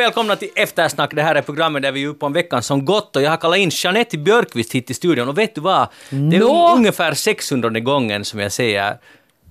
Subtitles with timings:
[0.00, 1.14] välkomna till Eftersnack.
[1.14, 3.36] Det här är programmet där vi är uppe om veckan som gått och jag har
[3.36, 5.88] kallat in Jeanette Björkqvist hit till studion och vet du vad?
[6.10, 6.74] Det är Nå?
[6.76, 8.98] ungefär 600 gången som jag säger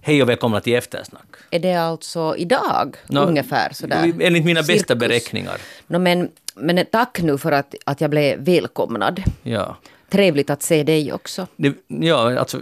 [0.01, 1.25] hej och välkomna till Eftersnack.
[1.51, 4.13] Är det alltså idag, Nå, ungefär sådär?
[4.21, 4.99] Enligt mina bästa Cirkus.
[4.99, 5.57] beräkningar.
[5.87, 9.23] Nå, men, men tack nu för att, att jag blev välkomnad.
[9.43, 9.77] Ja.
[10.09, 11.47] Trevligt att se dig också.
[11.55, 12.61] Det, ja, alltså,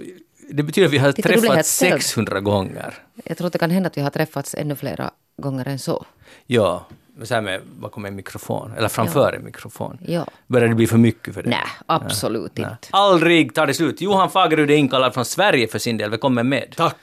[0.50, 2.02] det betyder att vi har Titta, träffats ställd.
[2.02, 2.94] 600 gånger.
[3.24, 6.06] Jag tror att det kan hända att vi har träffats ännu flera gånger än så.
[6.46, 6.88] Ja,
[7.24, 9.98] så här med bakom en mikrofon, eller framför en mikrofon.
[10.06, 10.26] Ja.
[10.48, 11.50] Börjar det bli för mycket för dig?
[11.50, 12.78] Nej, absolut inte.
[12.92, 14.02] Aldrig tar det slut.
[14.02, 16.10] Johan Fagerud är inkallad från Sverige för sin del.
[16.10, 16.74] Välkommen med.
[16.78, 16.96] Tack.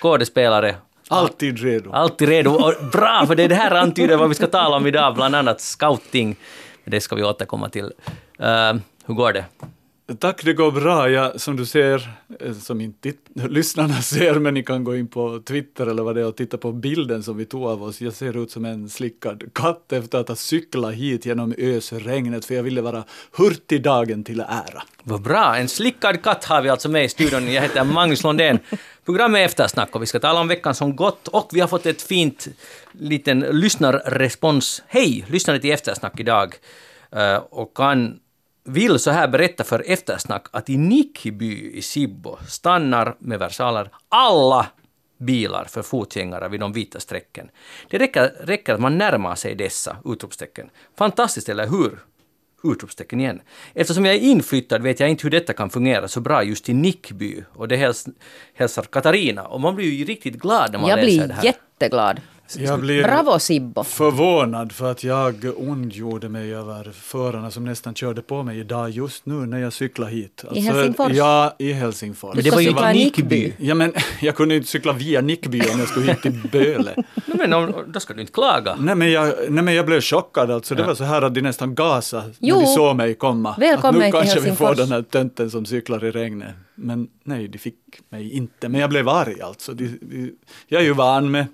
[0.00, 0.76] Skådespelare.
[1.08, 1.92] Alltid redo.
[1.92, 2.50] Alltid redo.
[2.50, 5.34] Och bra, för det, är det här antyder vad vi ska tala om idag, bland
[5.34, 6.36] annat scouting.
[6.84, 7.92] Det ska vi återkomma till.
[8.38, 8.74] Eh,
[9.06, 9.44] hur går det?
[10.18, 11.10] Tack, det går bra.
[11.10, 15.40] Jag, som du ser, eh, som inte lyssnarna ser, men ni kan gå in på
[15.44, 18.00] Twitter eller vad det är och titta på bilden som vi tog av oss.
[18.00, 22.54] Jag ser ut som en slickad katt efter att ha cyklat hit genom ösregnet, för
[22.54, 24.82] jag ville vara hurtig dagen till ära.
[25.02, 27.52] Vad bra, en slickad katt har vi alltså med i studion.
[27.52, 28.58] Jag heter Magnus Lundén.
[29.04, 31.86] Programmet är Eftersnack och vi ska tala om veckan som gått och vi har fått
[31.86, 32.48] ett fint
[32.92, 34.82] liten lyssnarrespons.
[34.86, 35.24] Hej!
[35.28, 36.54] Lyssnade till Eftersnack idag
[37.12, 38.18] eh, och kan
[38.64, 44.66] vill så här berätta för Eftersnack att i Nickby i Sibbo stannar med versaler alla
[45.18, 47.48] bilar för fotgängare vid de vita strecken.
[47.90, 50.70] Det räcker, räcker att man närmar sig dessa utropstecken.
[50.98, 51.98] Fantastiskt, eller hur?
[52.64, 53.40] Utropstecken igen.
[53.74, 56.74] Eftersom jag är inflyttad vet jag inte hur detta kan fungera så bra just i
[56.74, 57.44] Nickby.
[57.54, 58.06] Och det häls,
[58.54, 59.44] hälsar Katarina.
[59.44, 61.44] Och man blir ju riktigt glad när man Jag läser blir det här.
[61.44, 62.20] jätteglad.
[62.58, 63.84] Jag blir Bravo Sibbo!
[63.84, 69.26] förvånad för att jag ondgjorde mig över förarna som nästan körde på mig idag just
[69.26, 70.44] nu när jag cyklade hit.
[70.48, 71.12] Alltså, Helsingfors?
[71.12, 72.34] Ja, i Helsingfors.
[72.34, 73.52] Men det var ju inte Nickby.
[73.58, 76.94] Ja, men jag kunde inte cykla via Nickby om jag skulle hit till Böle.
[77.26, 78.76] No, men om, då ska du inte klaga.
[78.76, 80.74] Nej men, jag, nej men jag blev chockad alltså.
[80.74, 82.56] Det var så här att de nästan gasade Jo.
[82.56, 83.54] när de såg mig komma.
[83.58, 86.54] Välkommen att nu kanske vi får den här tönten som cyklar i regnet.
[86.74, 87.76] Men nej, de fick
[88.08, 88.68] mig inte.
[88.68, 89.72] Men jag blev arg alltså.
[89.72, 90.32] De, de,
[90.68, 91.46] jag är ju van med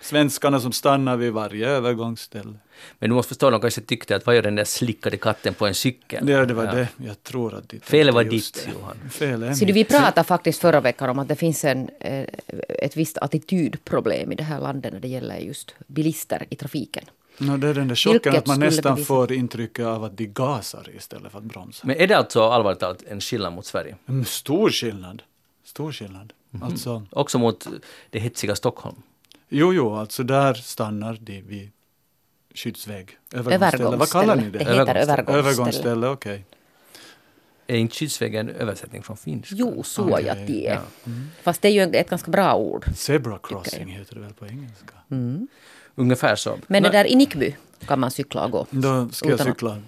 [0.00, 2.54] svenskarna som stannar vid varje övergångsställe.
[2.98, 5.66] Men du måste förstå, de kanske tyckte att vad gör den där slickade katten på
[5.66, 6.26] en cykel?
[6.26, 6.72] Det, det var Ja.
[6.74, 6.88] det.
[6.96, 8.72] Jag tror att de tänkte Felet var ditt, det.
[8.72, 8.96] Johan.
[9.10, 12.24] Fel är Så vi pratade faktiskt förra veckan om att det finns en, eh,
[12.68, 17.04] ett visst attitydproblem i det här landet när det gäller just bilister i trafiken.
[17.38, 20.16] No, det är den där chocken Vilket att man nästan bevisa- får intrycket av att
[20.16, 21.86] de gasar istället för att bromsa.
[21.86, 23.96] Men är det alltså allvarligt talat en skillnad mot Sverige?
[24.08, 25.22] Mm, Stor skillnad.
[25.64, 26.32] Stor skillnad.
[26.50, 26.62] Mhm.
[26.62, 27.66] Alltså, Också mot
[28.10, 28.96] det hetsiga Stockholm?
[29.52, 31.70] Jo, jo, alltså där stannar de vid
[32.54, 33.18] skyddsväg.
[33.34, 33.96] Övergångsställe.
[33.96, 34.58] Vad kallar ni det?
[34.58, 35.38] Det heter övergångsställe.
[35.38, 36.44] Övergångsställe, okej.
[37.66, 39.54] Är inte skyddsvägen en översättning från finska?
[39.58, 40.74] Jo, så Okej, ja, det är.
[40.74, 41.10] ja.
[41.42, 42.84] Fast det är ju ett ganska bra ord.
[42.96, 44.94] Zebra crossing heter det väl på engelska.
[45.94, 46.58] Ungefär så.
[46.66, 47.56] Men det där i Nickby
[47.86, 48.66] kan man cykla och gå.
[48.70, 49.82] Då ska jag cykla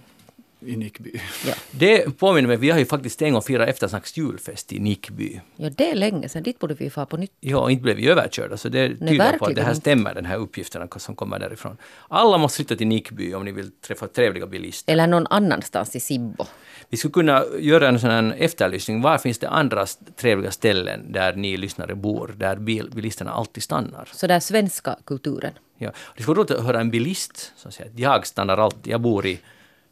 [0.67, 1.21] i Nickby.
[1.47, 1.55] Ja.
[1.71, 5.41] Det påminner mig, vi har ju faktiskt en gång firat eftersnacks julfest i Nickby.
[5.57, 6.43] ja, det är länge sedan.
[6.43, 7.33] Dit borde vi få på nytt.
[7.41, 10.37] Ja, inte blev vi överkörda, så det tyder på att det här stämmer, den här
[10.37, 11.77] uppgifterna som kommer därifrån.
[12.09, 14.93] Alla måste flytta till Nickby om ni vill träffa trevliga bilister.
[14.93, 16.47] Eller någon annanstans i Sibbo.
[16.89, 19.03] Vi skulle kunna göra en sån här efterlysning.
[19.03, 19.87] Var finns det andra
[20.17, 24.09] trevliga ställen där ni lyssnare bor, där bil, bilisterna alltid stannar?
[24.13, 25.53] Så där svenska kulturen.
[25.79, 25.93] Ja.
[26.17, 29.01] Det skulle vara roligt att höra en bilist som säger att jag stannar alltid, jag
[29.01, 29.41] bor i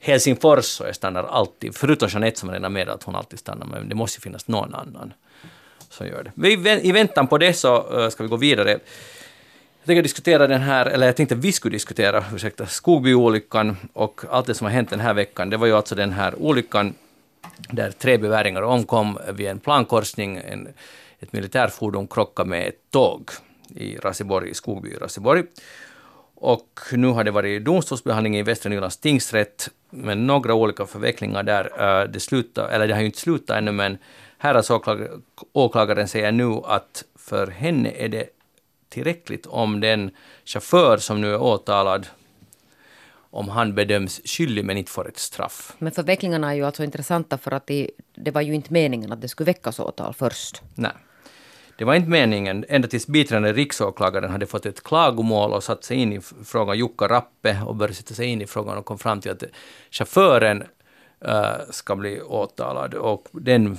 [0.01, 3.89] Helsingfors så jag stannar alltid, förutom Jeanette som redan med att hon alltid stannar, men
[3.89, 5.13] det måste ju finnas någon annan
[5.89, 6.33] som gör det.
[6.35, 8.71] Vi, I väntan på det så eh, ska vi gå vidare.
[8.71, 14.21] Jag tänker diskutera den här, eller jag tänkte att vi skulle diskutera, ursäkta, Skogbyolyckan och
[14.31, 15.51] allt det som har hänt den här veckan.
[15.51, 16.95] Det var ju alltså den här olyckan
[17.71, 20.37] där tre beväringar omkom vid en plankorsning.
[20.37, 20.69] En,
[21.21, 23.31] ett militärfordon krockade med ett tåg
[23.77, 25.45] i Raseborg, i Skogby i Raseborg.
[26.43, 31.65] Och nu har det varit domstolsbehandling i Västra Nylands tingsrätt, men några olika förvecklingar där.
[32.03, 33.99] Eh, Det, slutar, eller det har ju inte slutat ännu, men
[34.39, 35.23] häradsåklagaren
[35.53, 38.27] åklagaren säger nu att för henne är det
[38.89, 40.11] tillräckligt om den
[40.45, 42.07] chaufför som nu är åtalad,
[43.31, 45.75] om han bedöms skyldig men inte får ett straff.
[45.79, 49.21] Men förvecklingarna är ju alltså intressanta för att det, det var ju inte meningen att
[49.21, 50.63] det skulle väckas åtal först.
[50.75, 50.93] Nej.
[51.81, 55.97] Det var inte meningen, ända tills biträdande riksåklagaren hade fått ett klagomål och satt sig
[55.97, 59.21] in i frågan, Jukka Rappe, och började sätta sig in i frågan och kom fram
[59.21, 59.43] till att
[59.91, 60.65] chauffören
[61.21, 63.79] äh, ska bli åtalad och den,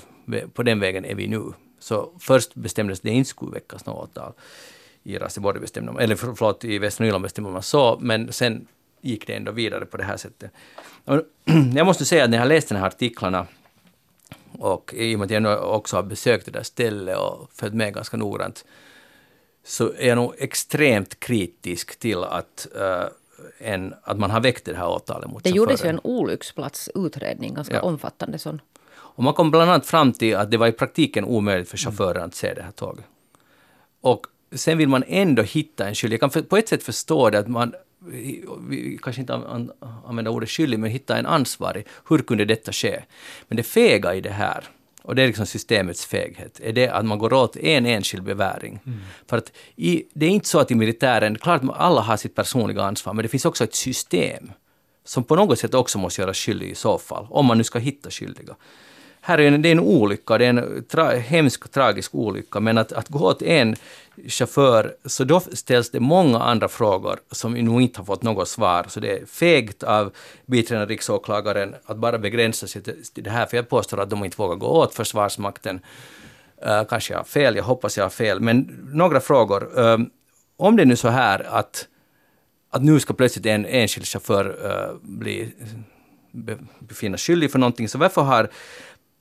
[0.53, 1.43] på den vägen är vi nu.
[1.79, 4.33] Så först bestämdes det inte skulle väckas något åtal.
[5.03, 8.67] I Raseborg bestämde man, eller för- förlåt, i Västra Nyland bestämde man så, men sen
[9.01, 10.51] gick det ändå vidare på det här sättet.
[11.75, 13.47] Jag måste säga att när jag läste de här artiklarna
[14.59, 17.73] och i och med att jag nu också har besökt det där stället och följt
[17.73, 18.65] med ganska noggrant,
[19.63, 23.05] så är jag nog extremt kritisk till att uh,
[23.59, 27.75] än att man har väckt det här åtalet mot Det gjordes ju en olycksplatsutredning, ganska
[27.75, 27.81] Ja.
[27.81, 28.61] omfattande sån.
[28.93, 32.23] Och man kom bland annat fram till att det var i praktiken omöjligt för chauffören
[32.23, 33.05] att se det här tåget.
[34.01, 36.19] Och sen vill man ändå hitta en skyldig.
[36.21, 37.73] Jag kan på ett sätt förstå det att man,
[38.09, 39.71] vi, kanske inte an, an,
[40.05, 41.85] använder ordet skyldig, men hitta en ansvarig.
[42.09, 43.03] Hur kunde detta ske?
[43.47, 44.63] Men det fega i det här,
[45.03, 48.79] och det är liksom systemets feghet, är det att man går åt en enskild beväring.
[49.27, 52.83] För att i, det är inte så att i militären, klart alla har sitt personliga
[52.83, 54.51] ansvar, men det finns också ett system
[55.03, 57.79] som på något sätt också måste göras skyldig i så fall, om man nu ska
[57.79, 58.55] hitta skyldiga.
[59.23, 62.77] Här är en, det är en olycka, det är en tra, hemsk, tragisk olycka, men
[62.77, 63.75] att, att gå åt en
[64.27, 68.47] chaufför, så då ställs det många andra frågor som vi nog inte har fått något
[68.47, 68.85] svar.
[68.89, 70.11] Så det är fegt av
[70.45, 74.25] biträdande riksåklagaren att bara begränsa sig till till det här, för jag påstår att de
[74.25, 75.79] inte vågar gå åt Försvarsmakten.
[76.65, 79.79] Uh, kanske jag har fel, jag hoppas jag har fel, men några frågor.
[79.79, 80.09] Um,
[80.57, 81.87] om det är nu så här att
[82.69, 85.53] att nu ska plötsligt en enskild chaufför uh, bli,
[86.31, 88.49] be, befinnas skyldig för någonting, så varför har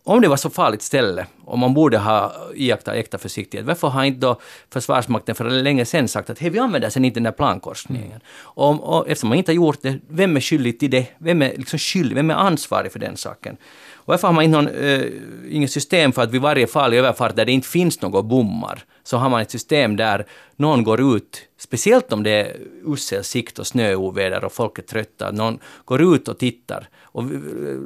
[0.05, 4.05] om det var så farligt ställe och man borde ha iakttagit äkta försiktighet, varför har
[4.05, 7.33] inte då Försvarsmakten för länge sedan sagt att hej, vi använder sen inte den där
[7.33, 8.21] plankorsningen?
[8.39, 11.07] Och, och eftersom man inte har gjort det, vem är skyldig till det?
[11.19, 12.15] Vem är liksom skyldig?
[12.15, 13.57] Vem är ansvarig för den saken?
[13.95, 15.03] Och varför har man inte någon, äh,
[15.51, 19.17] inget system för att vid varje farlig överfart där det inte finns några bommar, så
[19.17, 20.27] har man ett system där
[20.57, 22.57] någon går ut, speciellt om det är
[22.87, 27.29] usel sikt och snöoväder och folk är trötta, någon går ut och tittar och eh,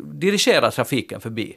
[0.04, 1.56] dirigerar trafiken förbi.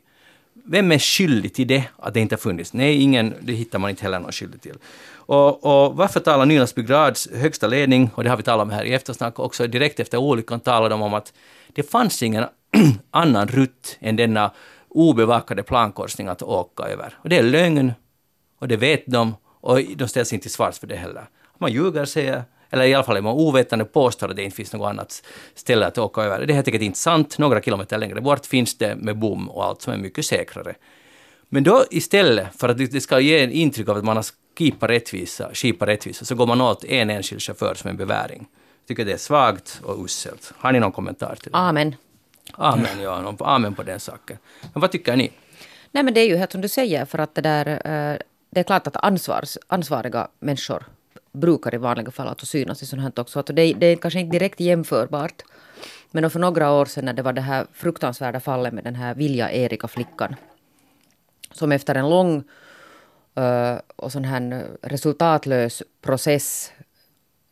[0.69, 2.73] Vem är skyldig till det, att det inte har funnits?
[2.73, 4.77] Nej, ingen, det hittar man inte heller någon skyldig till.
[5.11, 6.85] Och, och varför talar Nylandsby
[7.33, 10.59] högsta ledning, och det har vi talat om här i eftersnack också, direkt efter olyckan
[10.59, 11.33] talade de om att
[11.67, 12.45] det fanns ingen
[13.11, 14.51] annan rutt än denna
[14.89, 17.13] obevakade plankorsning att åka över.
[17.17, 17.93] Och det är lögn,
[18.59, 21.25] och det vet de, och de ställs inte till svars för det heller.
[21.57, 24.55] Man ljuger, säger eller i alla fall är man ovetande och påstår att det inte
[24.55, 25.23] finns något annat
[25.55, 26.45] ställe att åka över.
[26.45, 27.37] Det är helt enkelt inte sant.
[27.37, 30.75] Några kilometer längre bort finns det med bom och allt som är mycket säkrare.
[31.49, 34.25] Men då istället för att det ska ge en intryck av att man har
[34.57, 38.47] skipat rättvisa, skipat rättvisa, så går man åt en enskild chaufför som en beväring.
[38.81, 40.53] Jag tycker det är svagt och uselt.
[40.57, 41.57] Har ni någon kommentar till det?
[41.57, 41.95] Amen.
[42.53, 43.35] Amen, ja.
[43.39, 44.37] Amen på den saken.
[44.73, 45.31] Men vad tycker ni?
[45.91, 48.17] Nej men det är ju helt som du säger för att det där eh,
[48.49, 50.83] det är klart att ansvars, ansvariga människor
[51.37, 53.39] brukar i vanliga fall att synas i sånt här också.
[53.39, 55.43] Att det, det är kanske inte direkt jämförbart.
[56.11, 59.15] Men för några år sedan när det var det här fruktansvärda fallet med den här
[59.15, 60.35] Vilja Erika flickan.
[61.51, 62.43] Som efter en lång
[63.39, 66.71] uh, och sån här resultatlös process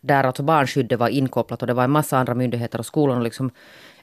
[0.01, 3.23] där alltså barnskyddet var inkopplat och det var en massa andra myndigheter och skolan och
[3.23, 3.51] liksom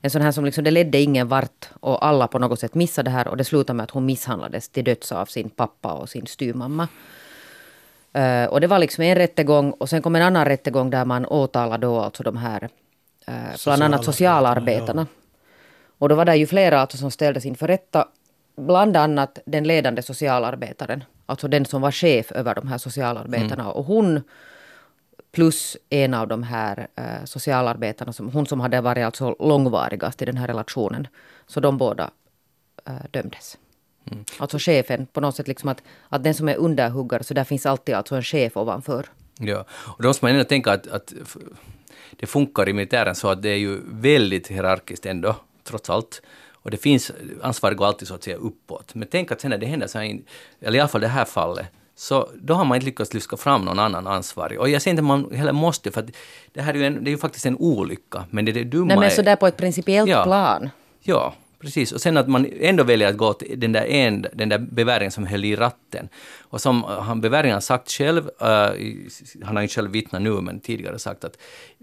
[0.00, 3.11] en sån här som liksom, det ledde ingen vart och alla på något sätt missade
[3.11, 6.08] det här och det slutade med att hon misshandlades till döds av sin pappa och
[6.08, 6.88] sin styvmamma.
[8.12, 11.26] Eh, och det var liksom en rättegång och sen kom en annan rättegång där man
[11.26, 12.69] åtalade då alltså de här
[13.26, 15.06] eh, bland annat socialarbetarna.
[15.99, 18.09] Och då var det ju flera alltså som ställdes inför rätta.
[18.56, 21.05] Bland annat den ledande socialarbetaren.
[21.26, 23.70] Alltså den som var chef över de här socialarbetarna.
[23.70, 24.20] Och hon
[25.32, 30.25] plus en av de här eh, socialarbetarna, som, hon som hade varit alltså långvarigast i
[30.25, 31.06] den här relationen.
[31.47, 32.11] Så de båda
[32.87, 32.93] eh,
[34.05, 34.41] dömdes.
[34.41, 37.67] Alltså chefen, på något sätt liksom att, att den som är underhuggare, så där finns
[37.67, 39.06] alltid alltså en chef ovanför.
[39.39, 41.13] Ja, och då måste man ändå tänka att, att
[42.21, 46.23] det funkar i militären så att det är ju väldigt hierarkiskt ändå, trots allt.
[46.53, 48.94] Och det finns, ansvaret går alltid så att säga uppåt.
[48.94, 50.19] Men tänk att sen när det händer så här,
[50.61, 53.65] eller i alla fall det här fallet, så då har man inte lyckats lyfta fram
[53.65, 54.61] någon annan ansvarig.
[54.61, 56.06] Och jag säger inte att man heller måste, för att
[56.53, 58.25] det här är ju, en, det är ju faktiskt en olycka.
[58.31, 59.11] Men det, det dumma Nej men är...
[59.11, 60.23] sådär på ett principiellt Ja.
[60.25, 60.71] plan.
[61.01, 61.92] Ja, precis.
[61.92, 65.10] Och sen att man ändå väljer att gå till den där, en, den där beväringen
[65.10, 66.08] som höll i ratten.
[66.40, 70.40] Och som eh, han beväringen har sagt själv, uh, han har inte själv vittnat nu,
[70.40, 71.38] men tidigare sagt att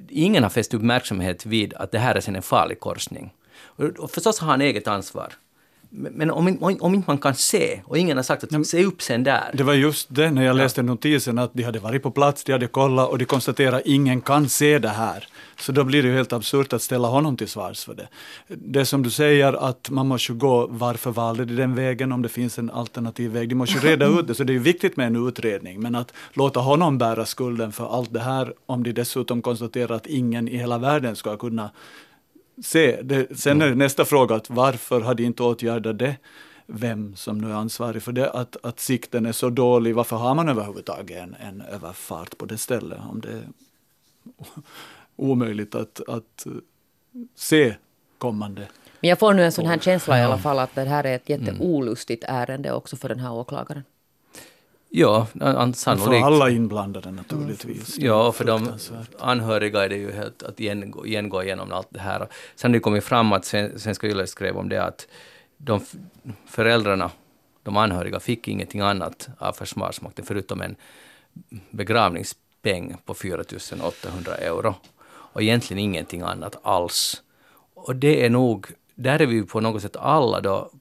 [0.09, 3.33] ingen har fäst uppmärksamhet vid att det här är sen en farlig korsning.
[3.61, 5.33] Och, och förstås har han eget ansvar.
[5.91, 9.01] Men, om, om, om inte man kan se, och ingen har sagt att se upp
[9.01, 9.51] sen där.
[9.53, 12.51] Det var just det när jag läste notisen att de hade varit på plats, de
[12.51, 15.27] hade kollat och de konstaterade att ingen kan se det här.
[15.59, 18.07] Så då blir det ju helt absurt att ställa honom till svars för det.
[18.47, 22.29] Det som du säger att man måste gå, varför valde de den vägen om det
[22.29, 23.49] finns en alternativ väg?
[23.49, 25.81] De måste ju reda ut det, så det är ju viktigt med en utredning.
[25.81, 30.07] Men att låta honom bära skulden för allt det här, om de dessutom konstaterar att
[30.07, 31.69] ingen i hela världen ska kunna
[32.63, 33.01] se.
[33.01, 36.15] Det, sen är det nästa fråga, att varför har de inte åtgärdat det?
[36.65, 40.35] Vem som nu är ansvarig för det, att, att sikten är så dålig, varför har
[40.35, 42.99] man överhuvudtaget en, en överfart på det stället?
[43.09, 43.43] Om det är
[45.15, 46.47] omöjligt att, att
[47.35, 47.75] se
[48.17, 48.67] kommande.
[48.99, 51.15] Men jag får nu en sån här känsla i alla fall att det här är
[51.15, 53.83] ett jätteolustigt ärende också för den här åklagaren.
[54.91, 56.25] Ja, an- För sannolikt.
[56.25, 57.97] alla inblandade naturligtvis.
[57.99, 58.69] Ja, för de
[59.19, 62.27] anhöriga är det ju helt att igen, igen gå igenom allt det här.
[62.55, 65.07] Sen har det kommit fram att Sven- Svenska Yle skrev om det att
[65.57, 65.81] de
[66.47, 67.11] föräldrarna,
[67.63, 70.75] de anhöriga, fick ingenting annat av Försvarsmakten förutom en
[71.71, 73.41] begravningspeng på 4
[73.83, 74.75] 800 euro.
[75.07, 77.21] Och egentligen ingenting annat alls.
[77.73, 80.71] Och det är nog, där är vi på något sätt alla då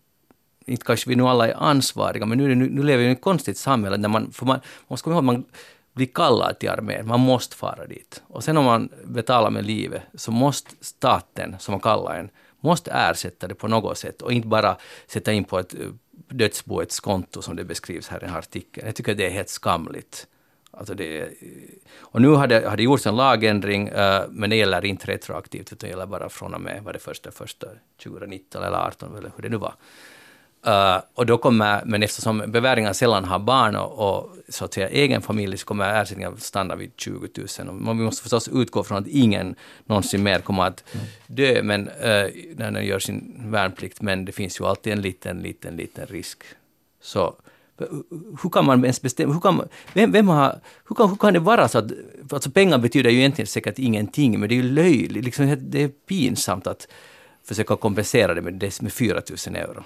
[0.68, 3.20] inte kanske vi nu alla är ansvariga, men nu, nu, nu lever vi i ett
[3.20, 5.44] konstigt samhälle där man, för man, man måste komma ihåg att man
[5.92, 8.22] blir kallad till armén, man måste fara dit.
[8.26, 12.90] Och sen om man betalar med livet så måste staten, som man kallar en, måste
[12.90, 15.80] ersätta det på något sätt och inte bara sätta in på ett eh,
[16.28, 18.86] dödsboets konto som det beskrivs här i den här artikeln.
[18.86, 20.26] Jag tycker det är helt skamligt.
[20.70, 21.28] Alltså det, eh,
[21.98, 25.72] och nu har det, har det gjorts en lagändring, eh, men det gäller inte retroaktivt,
[25.72, 27.66] utan det gäller bara från och med, vad det första, första
[28.02, 29.74] 2019 eller 2018 eller hur det nu var.
[30.68, 34.88] Uh, och då kommer, men eftersom beväringar sällan har barn och, och så att säga
[34.88, 37.68] egen familj så kommer ersättningen stanna vid 20 000.
[37.68, 39.54] Och man, vi måste förstås utgå från att ingen
[39.86, 40.84] någonsin mer kommer att
[41.26, 41.94] dö men, uh,
[42.56, 46.42] när den gör sin värnplikt, men det finns ju alltid en liten, liten, liten risk.
[47.02, 47.34] Så
[48.42, 51.32] hur kan man ens bestämma, hur kan, man, vem, vem har, hur, kan, hur kan
[51.32, 51.92] det vara så att,
[52.30, 55.88] alltså pengar betyder ju egentligen säkert ingenting, men det är ju löjligt, liksom, det är
[55.88, 56.88] pinsamt att
[57.44, 59.84] försöka kompensera det med, det med 4 000 euro.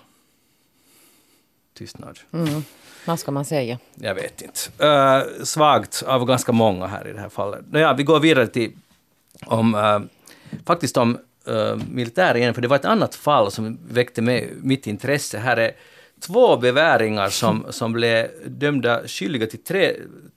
[1.83, 2.19] Tystnad.
[2.33, 2.65] Mm.
[3.05, 3.79] Vad ska man säga?
[3.95, 4.87] Jag vet inte.
[4.87, 7.61] Uh, svagt av ganska många här i det här fallet.
[7.71, 8.73] Nåja, vi går vidare till
[9.47, 10.01] om, uh,
[10.67, 14.87] faktiskt om uh, militär igen, för det var ett annat fall som väckte mig, mitt
[14.87, 15.39] intresse.
[15.39, 15.73] Här är
[16.21, 19.93] två beväringar som, som blev dömda skyldiga till tre,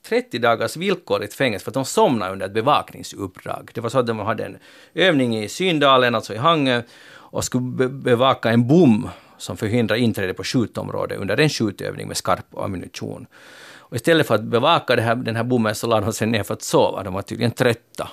[0.07, 3.71] 30 dagars villkorligt fängelse för att de somnade under ett bevakningsuppdrag.
[3.73, 4.57] Det var så att de hade en
[4.93, 10.33] övning i Syndalen, alltså i Hangö, och skulle be bevaka en bom som förhindrar inträde
[10.33, 13.27] på skjutområdet under en skjutövning med skarp ammunition.
[13.77, 16.43] Och istället för att bevaka det här, den här bommen så lade de sig ner
[16.43, 17.03] för att sova.
[17.03, 18.09] De var tydligen trötta.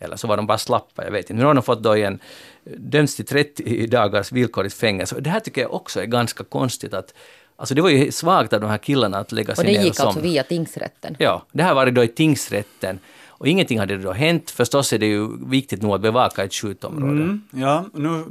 [0.00, 1.40] Eller så var de bara slappa, jag vet inte.
[1.40, 2.18] Nu har de fått då igen,
[2.64, 5.20] dömts till 30 dagars villkorligt fängelse.
[5.20, 7.14] Det här tycker jag också är ganska konstigt att
[7.56, 9.84] Alltså det var ju svagt av de här killarna att lägga Och sig det ner
[9.84, 10.28] gick och alltså somna.
[10.32, 11.16] via tingsrätten.
[11.18, 12.98] Ja, det här var det då i tingsrätten.
[13.28, 14.50] Och ingenting hade då hänt.
[14.50, 17.22] Förstås är det ju viktigt nog att bevaka ett skjutområde.
[17.22, 18.24] Mm, ja, nu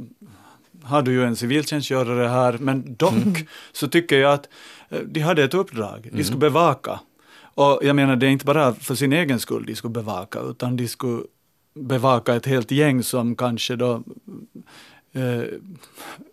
[0.84, 4.48] har du ju en civiltjänstgörare här, men dock så tycker jag att
[4.88, 7.00] eh, de hade ett uppdrag, de skulle bevaka.
[7.54, 10.76] Och jag menar, det är inte bara för sin egen skull de skulle bevaka, utan
[10.76, 11.22] de skulle
[11.74, 14.02] bevaka ett helt gäng som kanske då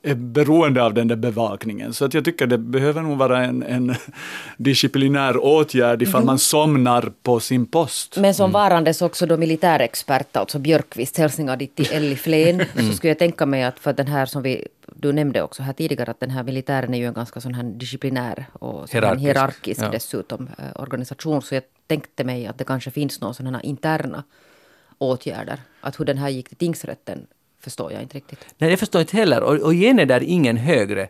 [0.02, 1.94] är beroende av den där bevakningen.
[1.94, 3.96] Så att jag tycker det behöver nog vara en, en
[4.58, 8.18] disciplinär åtgärd ifall man somnar på sin post.
[8.18, 13.12] Men som varandes också då militärexpert, alltså Björkqvist, hälsningar dit till Elli Flen, så skulle
[13.12, 16.20] jag tänka mig att för den här som vi, du nämnde också här tidigare, att
[16.20, 19.90] den här militären är ju en ganska sån här disciplinär och Hierarkisk, hierarkisk ja.
[19.90, 24.24] dessutom eh, organisation, så jag tänkte mig att det kanske finns några sådana interna
[24.98, 25.60] åtgärder.
[25.82, 27.28] Att hur den här gick till tingsrätten
[27.70, 28.46] förstår jag inte riktigt.
[28.58, 29.44] Nej, jag förstår inte heller.
[29.44, 31.08] Och, och igen är där ingen högre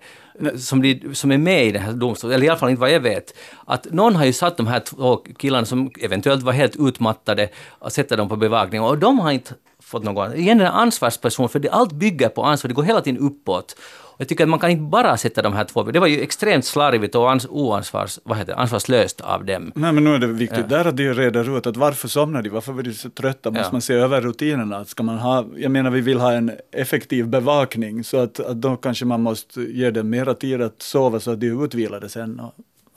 [0.58, 2.92] som, blir, som är med i den här domstolen, eller i alla fall inte vad
[2.92, 3.34] jag vet.
[3.66, 7.92] Att någon har ju satt de här två killarna som eventuellt var helt utmattade och
[7.92, 9.54] sätta dem på bevakning och de har inte
[9.89, 10.34] fått någon...
[10.36, 13.75] Igen en ansvarsperson, för det, allt bygger på ansvar, det går hela tiden uppåt.
[14.19, 15.84] Och jag tycker att man kan inte bara sätta de här två...
[15.84, 19.72] Det var ju extremt slarvigt och ans, oansvars, vad heter det, ansvarslöst av dem.
[19.75, 22.50] Nej, men nu är det viktigt där att de reder ut att varför somnar de,
[22.50, 23.72] varför var de så trötta, måste Ja.
[23.72, 24.86] man se över rutinerna.
[24.86, 28.75] Ska man ha, jag menar vi vill ha en effektiv bevakning så att, att då
[28.75, 32.41] kanske man måste ge dem mera tid att sova så att de är utvilade sen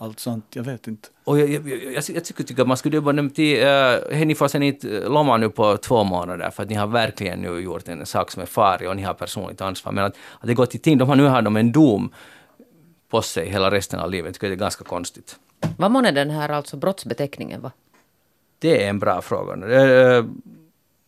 [0.02, 1.08] allt sånt, jag vet inte.
[1.24, 3.66] Och jag, jag, jag, jag tycker, tycker att man skulle jobba till...
[4.26, 7.38] Ni får sen inte eh, lomma nu på två månader för att ni har verkligen
[7.38, 9.92] nu gjort en sak som är farlig och ni har personligt ansvar.
[9.92, 12.12] Men att, att det går till ting, de har nu har de en dom
[13.10, 14.26] på sig hela resten av livet.
[14.26, 15.36] Jag tycker det är ganska konstigt.
[15.76, 17.70] Vad månne den här alltså brottsbeteckningen var?
[18.58, 19.54] Det är en bra fråga.
[19.54, 20.24] Uh,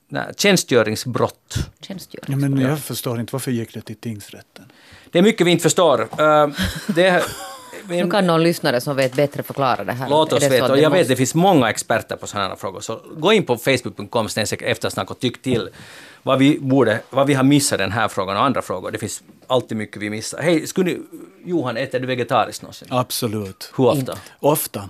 [0.08, 1.54] nej, tjänstgöringsbrott.
[1.80, 2.40] Tjänstgöring.
[2.40, 4.64] Ja, men jag förstår inte, varför gick det till tingsrätten?
[5.10, 6.00] Det är mycket vi inte förstår.
[6.00, 6.54] Uh,
[6.94, 7.24] det,
[7.88, 10.08] Nu kan någon lyssnare som vet bättre förklara det här.
[10.08, 10.72] Låt oss veta.
[10.72, 12.80] Och jag vet måste- det finns många experter på sådana här frågor.
[12.80, 14.28] Så gå in på facebook.com
[14.60, 15.68] eftersnack och tyck till
[16.22, 18.90] vad vi, borde, vad vi har missat den här frågan och andra frågor.
[18.90, 20.42] Det finns alltid mycket vi missar.
[20.42, 21.00] Hej, skulle ni,
[21.44, 22.88] Johan, äter du vegetariskt någonsin?
[22.90, 23.72] Absolut.
[23.76, 24.18] Hur ofta?
[24.40, 24.88] Ofta.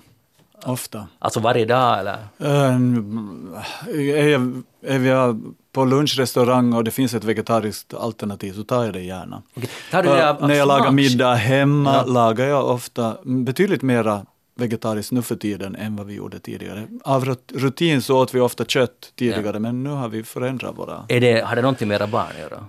[0.66, 1.06] Ofta.
[1.18, 2.16] Alltså varje dag eller?
[2.38, 3.54] Um,
[3.94, 5.40] är, jag, är vi
[5.72, 9.42] på lunchrestaurang och det finns ett vegetariskt alternativ så tar jag det gärna.
[9.56, 9.68] Okej.
[9.90, 12.04] Tar du det Uh, när jag lagar middag hemma Ja.
[12.12, 16.86] lagar jag ofta betydligt mera vegetariskt nu för tiden än vad vi gjorde tidigare.
[17.04, 21.04] Av rut- rutin så åt vi ofta kött tidigare men nu har vi förändrat våra...
[21.08, 22.64] Är det, har det någonting med era barn att göra?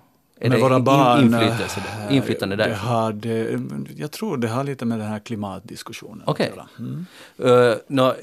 [0.45, 1.31] Är med det våra barn.
[1.31, 1.59] där?
[2.09, 3.11] eh, inflytande det där?
[3.11, 3.59] det,
[3.97, 6.49] jag tror det har lite med den här klimatdiskussionen Okej.
[6.49, 6.67] att göra.
[6.79, 7.05] Mm.
[7.43, 8.15] Uh, nå,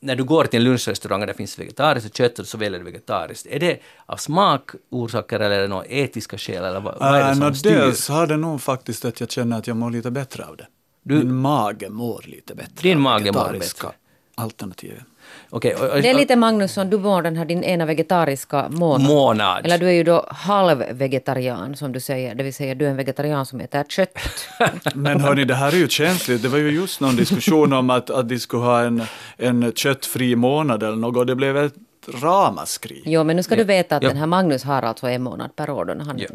[0.00, 3.46] när du går till en lunchrestaurang och det finns vegetariskt kött så väljer du vegetariskt,
[3.46, 7.54] är det av smakorsaker eller är det några etiska skäl eller vad, vad är det
[7.54, 7.70] styr?
[7.70, 10.66] dels har det nog faktiskt att jag känner att jag mår lite bättre av det.
[11.02, 12.82] Du- Min mage mår lite bättre.
[12.82, 13.88] Din mage mår bättre.
[14.34, 15.02] Alternativet.
[15.50, 18.68] Okej, och- och- Det är lite Magnus som du mår den här din ena vegetariska
[18.68, 19.08] månad.
[19.08, 19.64] Månad.
[19.66, 22.96] Eller du är ju då halvvegetarian som du säger, det vill säga du är en
[22.96, 24.18] vegetarian som äter kött.
[24.94, 26.42] Men hörni, det här är ju känsligt.
[26.42, 29.02] Det var ju just någon diskussion om att, att de skulle ha en,
[29.36, 31.26] en köttfri månad eller något.
[31.26, 31.74] Det blev ett
[32.22, 33.02] ramaskri.
[33.04, 34.08] Jo, men nu ska du veta att Ja.
[34.08, 36.26] den här Magnus har alltså en månad per år då när han Ja.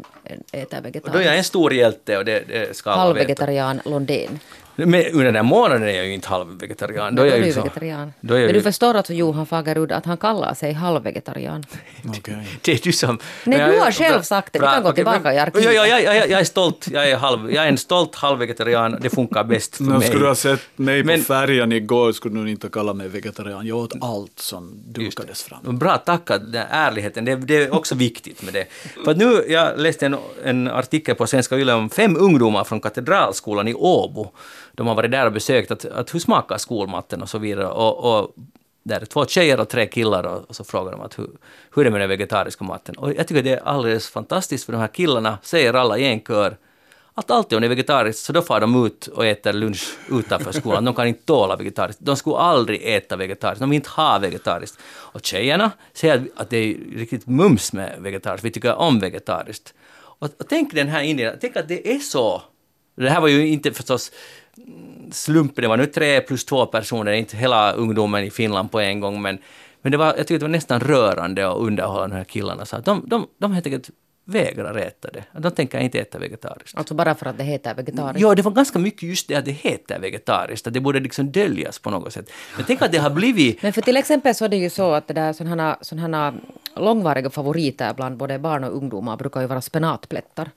[0.52, 1.30] äter och då är jag vegetariskt.
[1.38, 3.08] en stor hjälte och det, det ska alla veta.
[3.18, 4.38] Halvvegetarian Londén.
[4.76, 7.14] Men under den här månaden är jag ju inte halvvegetarian.
[7.14, 8.12] Då är jag du ju så, vegetarian.
[8.20, 11.64] då är jag Men du ju, förstår alltså Johan Fagerud att han kallar sig halvvegetarian.
[12.08, 12.46] Okej.
[12.62, 13.18] det är du som...
[13.44, 14.58] Nej, Men du jag- har själv sagt det.
[14.58, 15.64] Vi kan gå tillbaka men- i arkivet.
[15.74, 16.88] Ja, ja, ja, ja, jag är stolt.
[16.92, 18.98] Jag är, halv, jag är en stolt halvvegetarian.
[19.00, 20.02] Det funkar bäst för mig.
[20.02, 23.66] skulle du ha sett mig Men- på färjan igår skulle du inte kalla mig vegetarian.
[23.66, 25.78] Jag åt allt som dukades fram.
[25.78, 28.66] Bra tackat, den ärligheten, det, det är också viktigt med det.
[29.04, 33.68] För nu, jag läste en, en artikel på Svenska Yle om fem ungdomar från Katedralskolan
[33.68, 34.32] i Åbo.
[34.74, 37.66] De har varit där och besökt att, att hur smakar skolmaten och så vidare.
[37.66, 38.34] Och, och
[38.82, 41.30] där är två tjejer och tre killar och, och så frågar de att hur,
[41.74, 42.94] hur är det med den vegetariska maten.
[42.94, 46.20] Och jag tycker det är alldeles fantastiskt för de här killarna säger alla i en
[46.20, 46.56] kör
[47.14, 50.52] att alltid om det är vegetariskt så då far de ut och äter lunch utanför
[50.52, 50.84] skolan.
[50.84, 52.00] De kan inte tåla vegetariskt.
[52.04, 53.60] De skulle aldrig äta vegetariskt.
[53.60, 54.78] De vill inte ha vegetariskt.
[54.84, 58.44] Och tjejerna säger att- att det är riktigt mums med vegetariskt.
[58.44, 59.74] Vi tycker om vegetariskt.
[59.94, 62.42] Och, och tänk den här Indien, tänk att det är så.
[62.96, 64.12] Det här var ju inte förstås
[65.10, 69.00] slumpen, det var nu tre plus två personer, inte hela ungdomen i Finland på en
[69.00, 69.38] gång, men,
[69.82, 72.64] men det var, jag tycker det var nästan rörande och underhållande de här killarna.
[72.64, 73.90] Så att de, de, de helt enkelt
[74.24, 75.24] vägrar äta det.
[75.40, 76.78] De tänker inte äta vegetariskt.
[76.78, 78.20] Alltså bara för att det heter vegetariskt.
[78.20, 81.32] Ja, det var ganska mycket just det att det heter vegetariskt, att det borde liksom
[81.32, 82.30] döljas på något sätt.
[82.56, 83.62] Men tänk att det har blivit...
[83.62, 86.34] Men för till exempel så är det ju så att det där sådana, sådana
[86.76, 90.50] långvariga favoriter bland både barn och ungdomar brukar ju vara spenatplättar.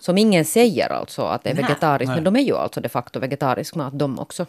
[0.00, 3.20] Som ingen säger alltså att det är vegetariskt, men de är ju alltså de facto
[3.20, 4.46] vegetarisk mat de också.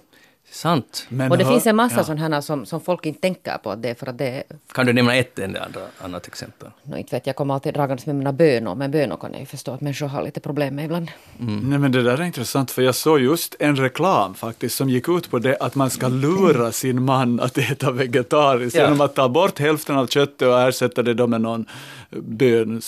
[0.54, 1.06] Sant.
[1.10, 2.04] Men och det hör- finns en massa ja.
[2.04, 4.94] sådana här som, som folk inte tänker på att det för att det Kan du
[4.94, 6.70] nämna ett enda andra, annat exempel?
[6.84, 9.46] no, inte vet jag, kommer alltid dragandes med mina bönor, men bönor kan jag ju
[9.46, 11.12] förstå att människor har lite problem med ibland.
[11.38, 15.10] Nej men det där är intressant för jag såg just en reklam faktiskt som gick
[15.10, 18.84] ut på det att man ska lura sin man att äta vegetariskt Ja.
[18.84, 21.66] genom att ta bort hälften av köttet och ersätta det då med någon
[22.10, 22.82] bön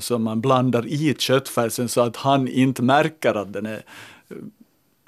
[0.00, 3.82] som man blandar i köttfärsen så att han inte märker att den är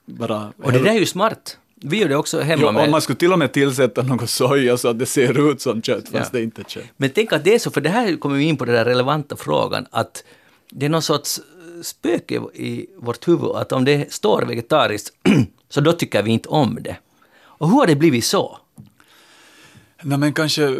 [0.05, 0.53] bara...
[0.63, 1.59] Och det där är ju smart.
[1.83, 2.85] Vi gör det också hemma Jo, med...
[2.85, 5.83] om man skulle till och med tillsätta något soja så att det ser ut som
[5.83, 6.25] kött fast Ja.
[6.33, 6.85] det är inte kött.
[6.97, 8.85] Men tänk att det är så, för det här kommer vi in på den där
[8.85, 10.25] relevanta frågan, att
[10.71, 15.15] det är någon sorts eh, spöke i vårt huvud, att om det står vegetariskt,
[15.69, 16.97] så då tycker vi inte om det.
[17.37, 18.59] Och hur har det blivit så?
[20.03, 20.77] Nej, men kanske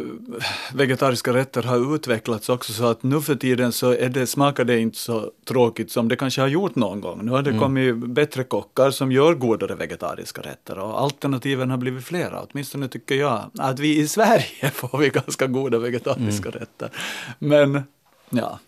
[0.75, 4.79] vegetariska rätter har utvecklats också så att nu för tiden så är det, smakar det
[4.79, 7.21] inte så tråkigt som det kanske har gjort någon gång.
[7.25, 12.05] Nu har det kommit bättre kockar som gör godare vegetariska rätter och alternativen har blivit
[12.05, 12.43] flera.
[12.43, 16.91] Åtminstone tycker jag att vi i Sverige får vi ganska goda vegetariska rätter.
[17.39, 17.83] Men
[18.31, 18.59] ja,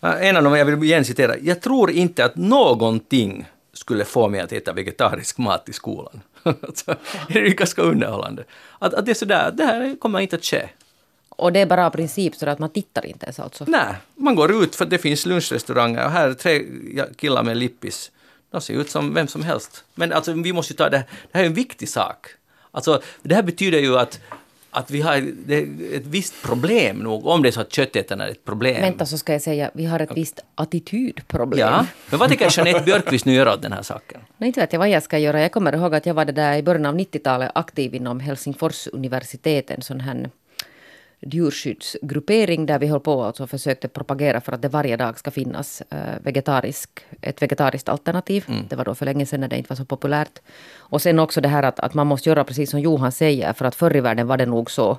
[0.00, 4.28] Ja, En av dem, jag vill igen citera, jag tror inte att någonting skulle få
[4.28, 6.20] mig att äta vegetarisk mat i skolan.
[7.28, 8.44] Det är ju ganska underhållande.
[8.78, 10.68] Att, att det är sådär, det här kommer inte att ske.
[11.28, 13.64] Och det är bara av princip så att man tittar inte ens alltså.
[13.68, 16.64] Nej, man går ut för det finns lunchrestauranger och här är tre
[17.16, 18.10] killar med lippis.
[18.50, 19.84] De ser ut som vem som helst.
[19.94, 22.26] Men alltså vi måste ju ta det, det här är en viktig sak.
[22.70, 24.20] Alltså det här betyder ju att,
[24.70, 25.16] att vi har
[25.94, 28.80] ett visst problem nog, om det är så att köttätarna är ett problem.
[28.80, 31.68] Vänta så ska jag säga, vi har ett visst attitydproblem.
[31.68, 34.20] Ja, men vad tänker Jeanette Björkqvist nu göra åt den här saken?
[34.38, 35.40] Nej, inte vet jag vad jag ska göra.
[35.40, 38.88] Jag kommer ihåg att jag var det där i början av 90-talet aktiv inom Helsingfors
[38.92, 40.30] universitet, en sån här
[41.20, 45.30] djurskyddsgruppering där vi höll på alltså och försökte propagera för att det varje dag ska
[45.30, 48.44] finnas eh, vegetarisk, ett vegetariskt alternativ.
[48.68, 50.38] Det var då för länge sedan när det inte var så populärt.
[50.78, 53.64] Och sen också det här att, att man måste göra precis som Johan säger, för
[53.64, 54.98] att förr i världen var det nog så.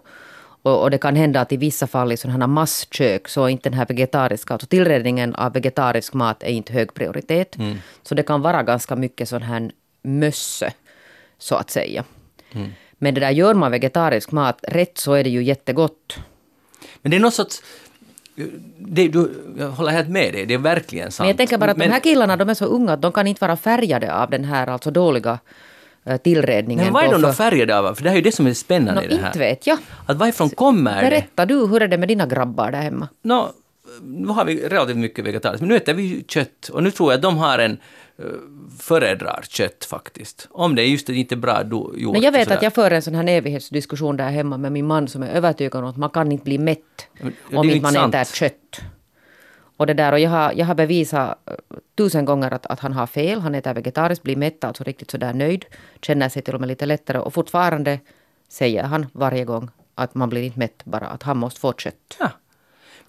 [0.64, 3.50] Och, och det kan hända att i vissa fall i sådana här masskök så är
[3.50, 7.58] inte den här vegetariska, alltså tillredningen av vegetarisk mat är inte hög prioritet.
[8.04, 10.74] Så det kan vara ganska mycket sån här mösse,
[11.38, 12.04] så att säga.
[13.04, 16.18] Men det där gör man vegetarisk mat rätt så är det ju jättegott.
[17.02, 17.62] Men det är något sorts...
[18.78, 21.20] Det, du, jag håller helt med dig, det är verkligen sant.
[21.24, 23.12] Men jag tänker bara att Men- de här killarna de är så unga att de
[23.12, 25.40] kan inte vara färgade av den här alltså dåliga
[26.06, 26.84] eh, tillredningen.
[26.86, 27.96] Men vad är de för- färgade av?
[27.96, 29.28] För det här är ju det som är spännande Nå, i det här.
[29.28, 29.78] inte vet jag.
[30.06, 31.10] Att varifrån kommer det?
[31.10, 33.08] Berätta du, hur är det med dina grabbar där hemma?
[33.22, 33.50] Nå,
[34.02, 37.12] nu har vi relativt mycket vegetariskt, men nu äter vi ju kött och nu tror
[37.12, 37.72] jag att de har en
[38.20, 38.26] uh,
[38.80, 40.48] föredrar kött faktiskt.
[40.52, 42.14] Om det är just inte bra do, gjort.
[42.14, 45.08] Men jag vet att jag för en sån här evighetsdiskussion där hemma med min man
[45.08, 47.82] som är övertygad om att man kan inte bli mätt Men det är om inte
[47.82, 48.36] man inte äter sant.
[48.36, 48.82] kött.
[49.78, 51.56] Och, det där, och jag, har, jag har bevisat eh,
[51.98, 53.40] tusen gånger att, att han har fel.
[53.40, 55.66] Han äter vegetariskt, blir mätt, alltså riktigt sådär nöjd.
[56.02, 57.18] Känner sig till och med lite lättare.
[57.18, 58.00] Och fortfarande
[58.50, 62.18] säger han varje gång att man blir inte mätt, bara att han måste få kött.
[62.20, 62.30] Ja.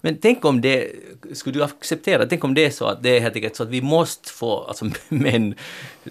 [0.05, 0.87] Men tänk om det,
[1.33, 3.69] skulle du acceptera, tänk om det är så att det är helt enkelt så att
[3.69, 5.55] vi måste få, alltså män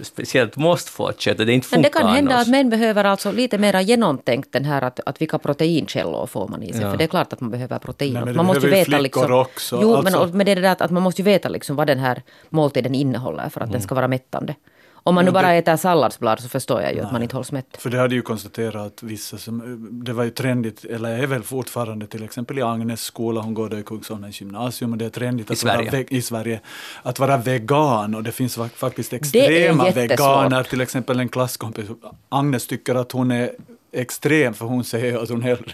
[0.03, 2.43] speciellt måste få kött det inte Men det kan hända annars.
[2.43, 6.63] att män behöver alltså lite mer genomtänkt den här att, att vilka proteinkällor får man
[6.63, 6.83] i sig.
[6.83, 6.91] Ja.
[6.91, 8.13] För det är klart att man behöver protein.
[8.15, 9.79] Nej, men man måste ju veta liksom, också.
[9.83, 11.77] Jo, Alltså- men, men det är det där att, att man måste ju veta liksom
[11.77, 13.73] vad den här måltiden innehåller för att Mm.
[13.73, 14.55] den ska vara mättande.
[15.05, 17.67] Om man nu bara äter salladsblad så förstår jag ju att man inte hålls mätt.
[17.79, 21.43] För det hade ju konstaterat att vissa som, det var ju trendigt, eller är väl
[21.43, 25.11] fortfarande till exempel i Agnes skola, hon går då i Kungsholmens gymnasium och det är
[25.11, 25.91] trendigt I att vara Sverige.
[25.91, 26.61] ve- i Sverige
[27.03, 31.87] att vara vegan och det finns fa- faktiskt extrema veganer, till exempel en klasskompis,
[32.29, 33.51] Agnes tycker att hon är
[33.93, 35.73] extrem för hon säger att hon hellre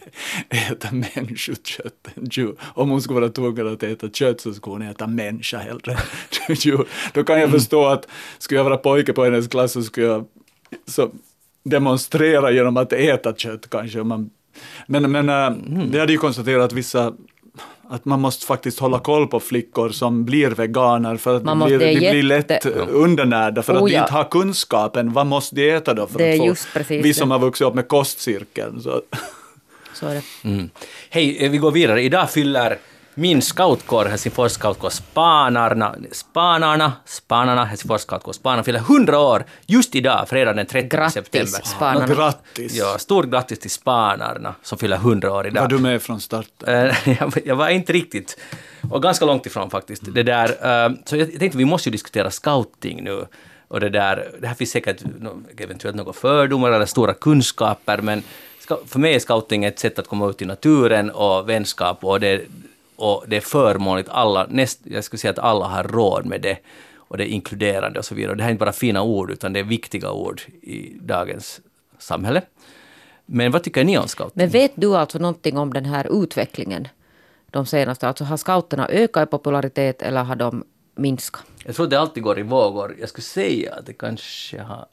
[0.48, 2.54] äter människokött än djur.
[2.74, 5.92] Om hon skulle vara tvungen att äta kött så skulle hon äta människa hellre
[6.48, 6.88] än djur.
[7.12, 10.24] Då kan jag förstå att skulle jag vara pojke på hennes klass så skulle jag
[10.86, 11.10] så
[11.64, 14.02] demonstrera genom att äta kött kanske.
[14.02, 14.30] Man,
[14.86, 15.50] men men äh,
[15.90, 17.14] det hade ju konstaterat att vissa
[17.90, 21.64] att man måste faktiskt hålla koll på flickor som blir veganer för att Man de
[21.66, 24.00] blir, de blir jätte- lätt undernärda för att Oh, de ja.
[24.00, 25.12] inte har kunskapen.
[25.12, 27.14] Vad måste de äta då för Det att få, just precis vi det.
[27.14, 28.80] som har vuxit upp med kostcirkeln.
[28.82, 29.02] Så.
[29.94, 30.48] Så är det.
[30.48, 30.70] Mm.
[31.10, 32.02] Hej, eh, vi går vidare.
[32.02, 32.78] Idag fyller
[33.18, 40.28] min scoutkår, Helsingfors scoutkår, Spanarna, Spanarna, Spanarna, Helsingfors scoutkår, Spanarna fyller 100 år just idag,
[40.28, 41.60] fredag den 30 Grattis september.
[41.64, 42.14] spanarna.
[42.14, 42.74] Grattis!
[42.74, 45.60] Ja, stort grattis till Spanarna som fyller 100 år idag.
[45.60, 46.90] Var du med från starten?
[46.90, 48.38] Eh, jag, var inte riktigt,
[48.90, 50.02] och ganska långt ifrån faktiskt.
[50.14, 50.48] Det där,
[50.86, 53.26] eh, så jag tänkte vi måste ju diskutera scouting nu.
[53.68, 55.02] Och det där, det här finns säkert
[55.58, 58.22] eventuellt några fördomar eller stora kunskaper, men
[58.86, 62.42] för mig är scouting ett sätt att komma ut i naturen och vänskap och det,
[62.98, 64.08] och det är förmånligt.
[64.08, 66.58] Alla, näst, jag skulle säga att alla har råd med det
[66.96, 68.30] och det är inkluderande och så vidare.
[68.30, 71.60] Och det här är inte bara fina ord, utan det är viktiga ord i dagens
[71.98, 72.42] samhälle.
[73.26, 74.32] Men vad tycker ni om scouting?
[74.34, 76.88] Men vet du alltså någonting om den här utvecklingen?
[77.50, 81.42] De senaste, alltså har scouterna ökat i popularitet eller har de minskat?
[81.64, 82.96] Jag tror att det alltid går i vågor.
[83.00, 84.86] Jag skulle säga att det kanske har...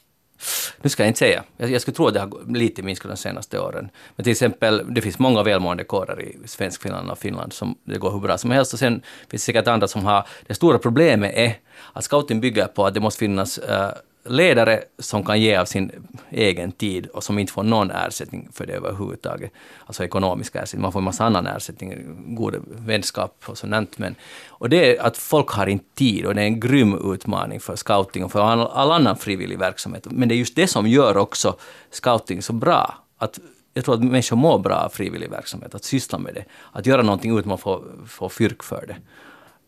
[0.81, 1.43] Nu ska jag inte säga.
[1.57, 3.89] Jag, jag skulle tro att det har lite minskat de senaste åren.
[4.15, 8.11] Men till exempel, det finns många välmående kårer i Svenskfinland och Finland som det går
[8.11, 8.73] hur bra som helst.
[8.73, 8.93] Och sen
[9.29, 10.27] finns det säkert andra som har...
[10.47, 11.57] Det stora problemet är
[11.93, 13.89] att scouting bygger på att det måste finnas uh,
[14.25, 15.91] ledare som kan ge av sin
[16.29, 19.51] egen tid och som inte får någon ersättning för det överhuvudtaget.
[19.85, 20.81] Alltså ekonomisk ersättning.
[20.81, 21.95] Man får en massa annan ersättning,
[22.35, 23.97] god vänskap och sånt.
[23.97, 24.15] Men,
[24.47, 27.75] och det är att folk har inte tid och det är en grym utmaning för
[27.75, 30.07] scouting och för all, all annan frivillig verksamhet.
[30.11, 31.55] Men det är just det som gör också
[31.91, 32.95] scouting så bra.
[33.17, 33.39] Att
[33.73, 36.45] jag tror att människor mår bra av frivillig verksamhet, att syssla med det.
[36.71, 38.95] Att göra någonting utan att man får, får fyrk för det.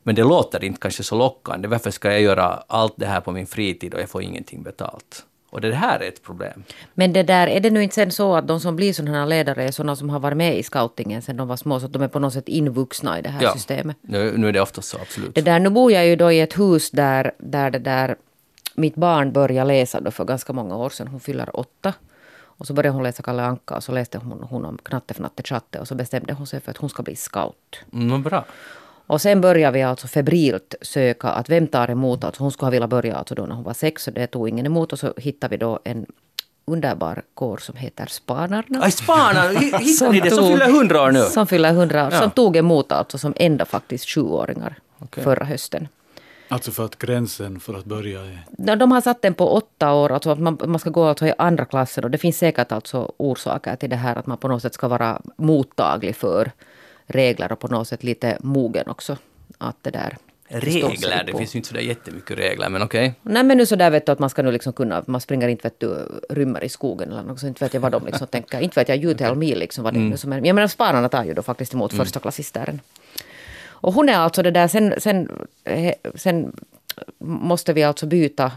[0.08, 1.67] Men det låter inte kanske så lockande.
[1.67, 5.26] Varför ska jag göra allt det här på min fritid och jag får ingenting betalt?
[5.50, 6.63] Och det här är ett problem.
[6.93, 9.26] Men det där, är det nu inte sen så att de som blir sådana här
[9.26, 11.93] ledare är sådana som har varit med i scoutingen sen de var små, så att
[11.93, 13.98] de är på något sätt invuxna i det här systemet?
[14.02, 15.36] Nu, nu är det oftast så, absolut.
[15.36, 18.15] Det där, nu bor jag ju då i ett hus där, där det där,
[18.76, 21.08] mitt barn började läsa då för ganska många år sedan.
[21.08, 21.93] Hon fyller åtta.
[22.60, 25.43] Och så började hon läsa Kalle Anka och så läste hon, hon om Knatte Fnatte
[25.43, 27.80] Chatte och så bestämde hon sig för att hon ska bli scout.
[27.93, 28.46] Mm, bra.
[29.08, 32.24] Och sen började vi alltså febrilt söka att vem tar emot.
[32.24, 34.50] Alltså hon skulle ha velat börja alltså då när hon var sex och det tog
[34.50, 34.93] ingen emot.
[34.93, 36.06] Och så hittade vi då en
[36.65, 38.63] underbar kår som heter Spanarna.
[38.82, 39.50] Aj, Spanarna!
[39.60, 40.32] Hi- Hittar ni det?
[40.32, 41.20] Som fyller hundra år nu?
[41.22, 42.13] Som fyller 100 år.
[42.13, 42.20] Ja.
[42.22, 45.24] Som tog emot alltså som enda faktiskt sjuåringar Okej.
[45.24, 45.88] förra hösten.
[46.50, 48.76] Alltså för att gränsen för att börja är...
[48.76, 51.34] De har satt den på åtta år, alltså att man, man ska gå alltså i
[51.38, 54.62] andra klassen och det finns säkert alltså orsaker till det här att man på något
[54.62, 56.52] sätt ska vara mottaglig för
[57.08, 59.17] regler och på något sätt lite mogen också.
[59.58, 60.17] Att det där
[60.50, 61.24] Regler?
[61.24, 63.13] Det finns ju inte sådär jättemycket regler, men okej.
[63.22, 65.48] Nej men nu så där vet du att man ska nu liksom kunna, man springer
[65.48, 68.28] inte vet du, rymmer i skogen eller något så inte vet jag vad de liksom
[68.28, 68.60] tänker.
[68.60, 70.46] Inte vet jag me liksom vad det är nu som är.
[70.46, 72.82] Jag menar spanarna tar ju då faktiskt emot första klassisteren.
[73.65, 76.56] Och hon är alltså det där, sen, sen, eh, sen
[77.20, 78.52] måste vi alltså byta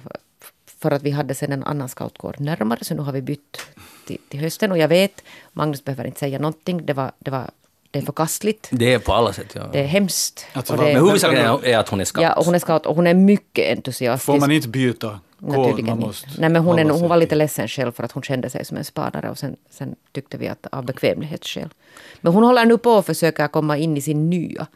[0.81, 3.61] för att vi hade sen en annan scoutkår närmare så nu har vi bytt
[4.07, 7.51] till, till hösten och jag vet, Magnus behöver inte säga någonting, det var, det var
[7.90, 9.68] det är förkastligt, Det är på alla sätt, ja.
[9.72, 10.46] det är hemskt.
[10.53, 12.22] Alltså, det, Men huvudsaken är, att hon är scout.
[12.22, 14.26] ja, och hon är scout och hon är mycket entusiastisk.
[14.26, 17.68] Får man inte byta kod man måste Nej, men hon, är, hon var lite ledsen
[17.68, 20.66] själv för att hon kände sig som en spanare och sen, sen tyckte vi att
[20.72, 21.68] av bekvämlighetsskäl.
[22.20, 24.66] Men hon håller nu på att försöka komma in i sin nya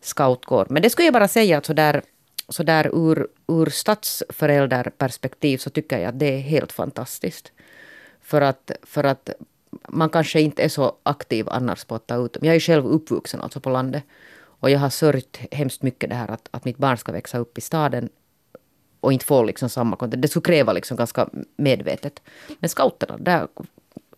[0.00, 0.66] scoutkår.
[0.70, 2.02] Men det skulle jag bara säga att sådär,
[2.48, 7.52] sådär ur, ur stadsförälderperspektiv så tycker jag att det är helt fantastiskt.
[8.22, 9.30] För att, för att
[9.88, 12.36] man kanske inte är så aktiv annars på att ta ut.
[12.42, 14.02] Jag är själv uppvuxen alltså på landet.
[14.60, 17.58] Och jag har sörjt hemskt mycket det här att, att mitt barn ska växa upp
[17.58, 18.08] i staden
[19.00, 20.22] och inte få liksom samma kontakt.
[20.22, 22.20] Det skulle kräva liksom ganska medvetet.
[22.58, 23.48] Men scouterna, där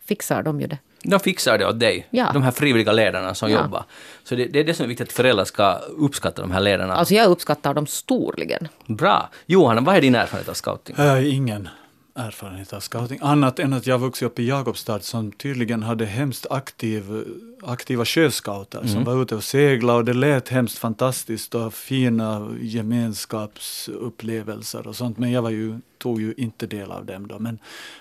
[0.05, 0.79] fixar de ju det.
[1.03, 2.31] De fixar det åt dig, Ja.
[2.33, 3.62] de här frivilliga ledarna som Ja.
[3.62, 3.85] jobbar.
[4.25, 6.95] Så det, det är det som är viktigt, att föräldrar ska uppskatta de här ledarna.
[6.95, 8.69] Alltså jag uppskattar dem storligen.
[8.87, 9.29] Bra!
[9.47, 10.97] Johanna, vad är din erfarenhet av scouting?
[10.99, 11.69] Äh, ingen
[12.14, 16.46] erfarenhet av scouting, annat än att jag vuxit upp i Jakobstad som tydligen hade hemskt
[16.50, 17.22] aktiv, eh,
[17.66, 24.87] aktiva sjöscouter som var ute och seglade och det lät hemskt fantastiskt och fina gemenskapsupplevelser
[24.87, 27.38] och sånt, men jag var ju, tog ju inte del av dem då.
[27.38, 27.59] Men,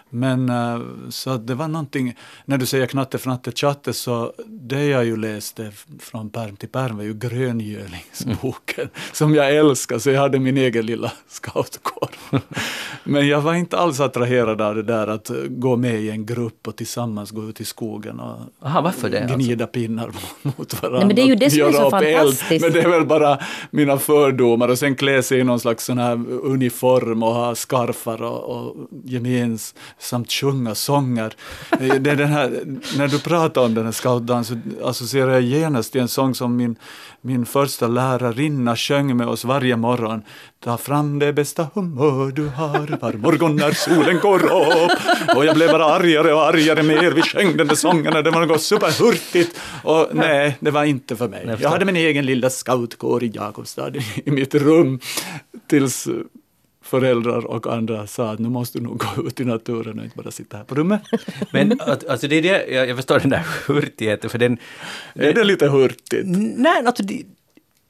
[0.09, 5.05] men äh, så det var någonting, när du säger knatte fnatte chatte så det jag
[5.05, 10.39] ju läste från perm till perm var ju Gröngölingsboken som jag älskar, så jag hade
[10.39, 12.09] min egen lilla scoutkår.
[13.03, 16.67] Men jag var inte alls attraherad av det där att gå med i en grupp
[16.67, 19.23] och tillsammans gå ut i skogen och Aha, varför det?
[19.23, 19.37] Alltså?
[19.53, 20.11] Gnida pinnar
[20.41, 20.99] mot varandra.
[20.99, 22.15] Nej, men det är ju det som är så upp eld.
[22.15, 22.61] fantastiskt.
[22.61, 23.39] Men det är väl bara
[23.71, 26.13] mina fördomar och sen klä sig i någon slags sån här
[26.43, 31.33] uniform och ha skarfar och, och gemensamt sjunga sånger.
[31.79, 32.49] Det är den här,
[32.97, 36.55] när du pratar om den här scoutdansen så associerar jag genast till en sång som
[36.55, 36.75] min,
[37.21, 40.21] min första lärarinna sjöng med oss varje morgon.
[40.63, 45.37] Ta fram det bästa humör du har var morgon när solen går upp.
[45.37, 47.11] Och jag blev bara argare och argare med er.
[47.11, 49.59] Vi sjöng den där sången och det var något superhurtigt.
[49.83, 51.57] Och nej, det var inte för mig.
[51.59, 53.91] Jag hade min egen lilla scoutkår i Jakobstad
[54.25, 54.99] i mitt rum
[55.67, 56.07] tills
[56.83, 60.17] föräldrar och andra sa att nu måste du nog gå ut i naturen och inte
[60.17, 61.01] bara sitta här på rummet.
[61.51, 64.57] Men alltså det är det, jag, jag förstår den där hurtigheten, för den...
[65.13, 66.23] Är det lite hurtigt?
[66.57, 67.23] Nej, alltså det,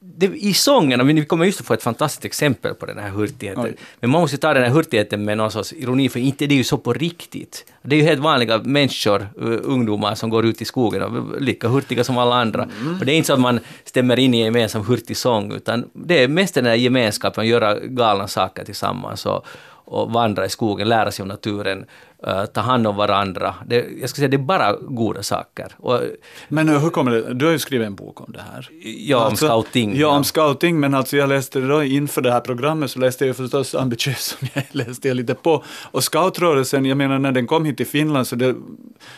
[0.06, 3.10] det, i sången, och vi kommer just att få ett fantastiskt exempel på den här
[3.10, 3.63] hurtigheten.
[3.63, 3.76] Oj.
[4.00, 6.58] Men man måste ta den här hurtigheten med någon sorts ironi, för inte det är
[6.58, 7.66] ju så på riktigt.
[7.82, 11.39] Det är ju helt vanliga människor, uh, ungdomar, som går ut i skogen och är
[11.39, 12.68] lika hurtiga som alla andra.
[13.00, 15.89] Och det är inte så att man stämmer in i en gemensam hurtig sång, utan
[15.94, 19.46] det är mest den här gemenskapen, göra galna saker tillsammans och,
[19.86, 21.86] och vandra i skogen, lära sig om naturen,
[22.28, 23.56] uh, ta hand om varandra.
[23.65, 25.67] Det, jag ska säga, det är bara goda saker.
[25.78, 26.00] Och,
[26.48, 28.69] Men hur kommer det, du har ju skrivit en bok om det här.
[28.98, 29.98] ja, om scouting.
[29.98, 33.36] Ja, om scouting, men alltså jag läste då inför det här programmet så läste jag
[33.36, 35.63] förstås ambitiöst som jag läste lite på.
[35.91, 38.56] Och scoutrörelsen, jag menar när den kom hit till Finland så det,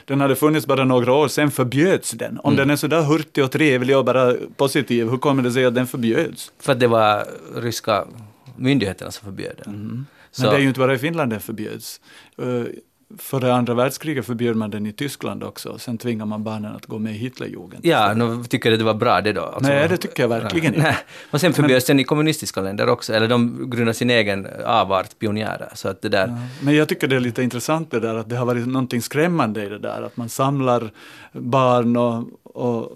[0.06, 2.39] den hade funnits bara några år, sen förbjöds den.
[2.43, 5.65] Om den är så där hurtig och trevlig och bara positiv, hur kommer det sig
[5.65, 6.51] att den förbjöds?
[6.60, 7.25] För att det var
[7.56, 8.06] ryska
[8.56, 9.73] myndigheterna som förbjöd den.
[9.73, 10.06] Men
[10.43, 12.02] Så- det är ju inte bara i Finland den förbjöds.
[12.41, 12.63] Uh,
[13.17, 17.00] Före andra världskriget förbjöd man den i Tyskland också, sen tvingar man barnen att gå
[17.00, 17.86] med i Hitlerjugend.
[17.86, 19.41] Ja, nu tycker jag det var bra det då.
[19.41, 20.82] Alltså, Nej, det tycker jag verkligen inte.
[20.88, 20.98] Nej.
[21.32, 25.69] Och sen förbjöds den i kommunistiska länder också, eller de grundade sin egen avart, pionjärer.
[25.76, 26.38] Så att det där...
[26.62, 29.63] Men jag tycker det är lite intressant det där att det har varit någonting skrämmande
[29.65, 30.91] i det där att man samlar
[31.32, 32.91] barn och, och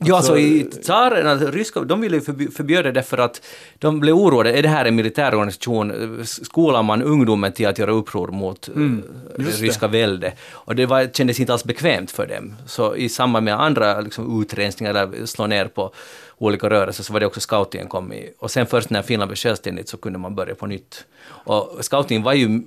[0.00, 3.42] Ja, alltså, alltså i tsarerna, ryska, de ville ju förbjuda det för att
[3.78, 4.52] de blev oroade.
[4.52, 6.20] Är det här en militärorganisation?
[6.24, 9.02] Skolar man ungdomen till att göra uppror mot mm,
[9.38, 10.32] just ryska välde?
[10.50, 12.56] Och det var, kändes inte alls bekvämt för dem.
[12.66, 15.92] Så i samband med andra liksom, utrensningar eller slå ner på
[16.38, 18.30] olika rörelser så var det också scoutingen kom i.
[18.38, 21.04] Och sen först när Finland blev självständigt så kunde man börja på nytt.
[21.26, 22.62] Och scoutingen var ju,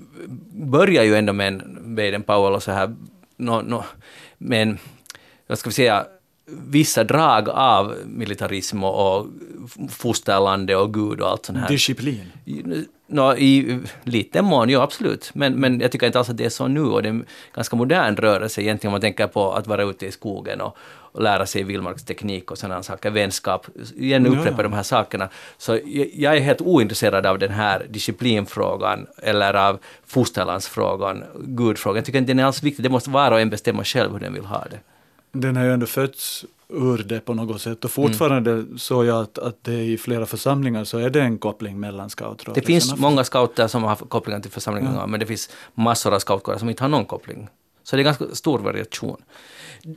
[0.54, 2.96] började ju ändå med en Baden Powell och så här,
[3.38, 3.84] no, no,
[4.38, 4.78] men
[5.48, 6.06] vad ska vi säga,
[6.68, 9.28] vissa drag av militarism och,
[9.90, 11.68] fosterlandet och Gud och allt sånt här.
[11.68, 12.32] disciplin.
[13.08, 15.32] Nå, I liten mån, ja absolut.
[15.34, 17.26] Men, men jag tycker inte alls att det är så nu och det är en
[17.56, 20.78] ganska modern rörelse egentligen om man tänker på att vara ute i skogen och,
[21.12, 24.64] och lära sig vildmarksteknik och sådana saker, vänskap, igen upprepa ja.
[24.64, 25.30] de här sakerna.
[25.58, 31.96] Så jag, jag är helt ointresserad av den här disciplinfrågan eller av fosterlandsfrågan, gudfrågan.
[31.96, 34.20] Jag tycker inte den är alls viktig, det måste var och en bestämma själv hur
[34.20, 34.80] den vill ha det.
[35.32, 37.86] Den har ju ändå fötts ur det på något sätt.
[37.86, 41.80] Och fortfarande såg jag att, att det i flera församlingar så är det en koppling
[41.80, 46.14] mellan scoutrörelsen Det finns många scouter som har kopplingar till församlingarna, men det finns massor
[46.14, 47.48] av scoutkårer som inte har någon koppling.
[47.84, 49.22] Så det är ganska stor variation.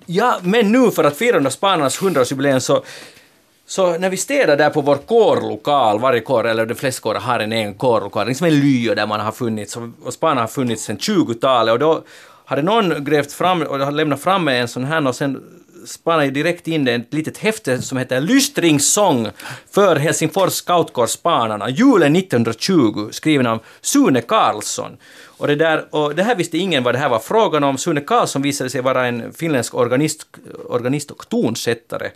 [0.06, 2.84] Ja, men nu för att fira spanarnas 100-årsjubileum så
[3.66, 7.40] så när vi städar där på vår kårlokal, varje kår, eller de flesta kårer har
[7.40, 10.98] en egen kårlokal, liksom en lya där man har funnits, och spanarna har funnits sedan
[10.98, 12.02] 20-talet, och då
[12.44, 15.42] hade någon grävt fram och lämnat fram en sån här och sen
[15.86, 19.28] spanade jag direkt in det ett litet häfte som heter Lystringssång
[19.70, 24.96] för Helsingfors scoutkårsspanarna, julen 1920, skriven av Sune Karlsson.
[25.24, 27.78] Och det, där, och det här visste ingen vad det här var frågan om.
[27.78, 30.26] Sune Karlsson visade sig vara en finländsk organist,
[30.68, 32.10] organist och tonsättare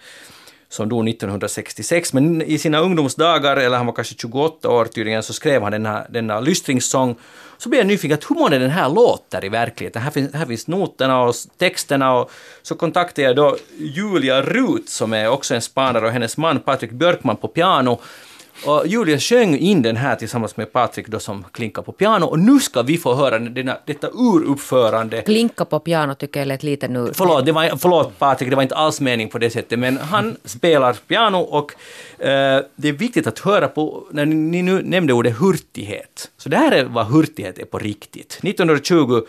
[0.69, 2.13] som dog 1966.
[2.13, 6.07] Men i sina ungdomsdagar, eller han var kanske 28 år tydligen, så skrev han denna,
[6.11, 7.17] denna lystringssång.
[7.59, 10.03] Så blev jag nyfiken, hur många den här låter i verkligheten?
[10.03, 12.31] Här finns, här finns noterna och texterna och
[12.63, 16.91] så kontaktade jag då Julia Rut som är också en spanare och hennes man Patrik
[16.91, 17.99] Björkman på piano
[18.65, 22.39] och Julia sjöng in den här tillsammans med Patrik då som klinkar på piano och
[22.39, 25.23] nu ska vi få höra denna, detta uruppförande.
[25.23, 27.11] Klinka på piano tycker jag lät lite nu.
[27.15, 30.37] Förlåt, det var, förlåt Patrik, det var inte alls mening på det sättet, men han
[30.45, 31.73] spelar piano och
[32.23, 36.57] eh, det är viktigt att höra på, när ni, nu nämnde ordet hurtighet, så det
[36.57, 38.39] här är vad hurtighet är på riktigt.
[38.43, 39.21] 1920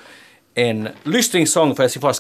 [0.56, 2.20] en lystringssång för Helsingfors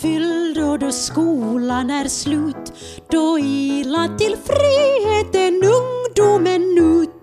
[0.00, 2.72] fylld och då skolan är slut
[3.10, 7.14] då ila till friheten ungdomen ut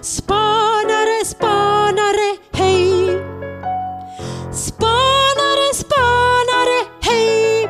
[0.00, 3.06] Spanare, spanare, hej!
[4.52, 7.68] Spanare, spanare, hej!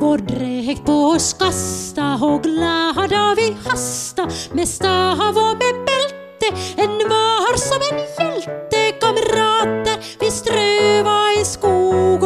[0.00, 4.28] Vår dräkt på oss kasta och glada vi hasta.
[4.52, 8.98] Med stav och med bälte en var som en hjälte.
[9.00, 12.22] Kamrater vi ströva i skog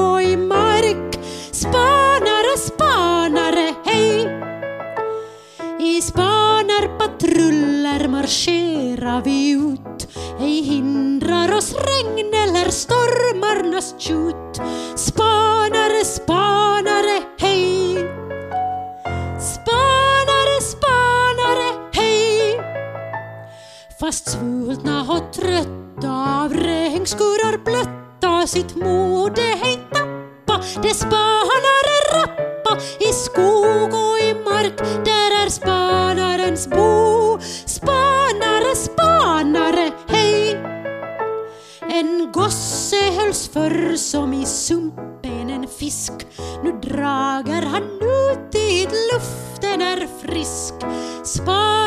[5.97, 10.09] i spanarpatruller marscherar vi ut.
[10.41, 14.61] Ej hindrar oss regn eller stormarnas tjut.
[14.97, 17.95] Spanare, spanare, hej.
[19.41, 22.61] Spanare, spanare, hej.
[24.01, 30.36] Fast svultna och trötta av regnskurar blötta sitt mode hej tappa
[30.83, 34.79] det spanare rappa i skog och i mark.
[35.05, 37.39] Där är spanarens bo.
[37.67, 40.61] Spanare, spanare, hej.
[41.81, 46.13] En gosse hölls förr som i sumpen en fisk.
[46.65, 50.75] Nu drager han ut dit luften är frisk.
[51.25, 51.86] Spanare,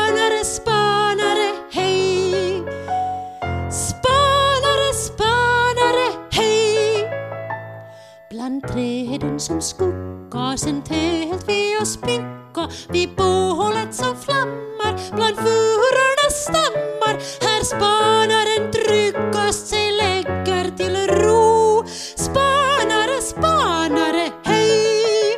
[10.60, 17.14] sen tält vi oss spinka Vid bålet som flammar bland furornas stammar
[17.46, 21.84] Här spanaren tryggast sig lägger till ro
[22.16, 25.36] Spanare, spanare, hej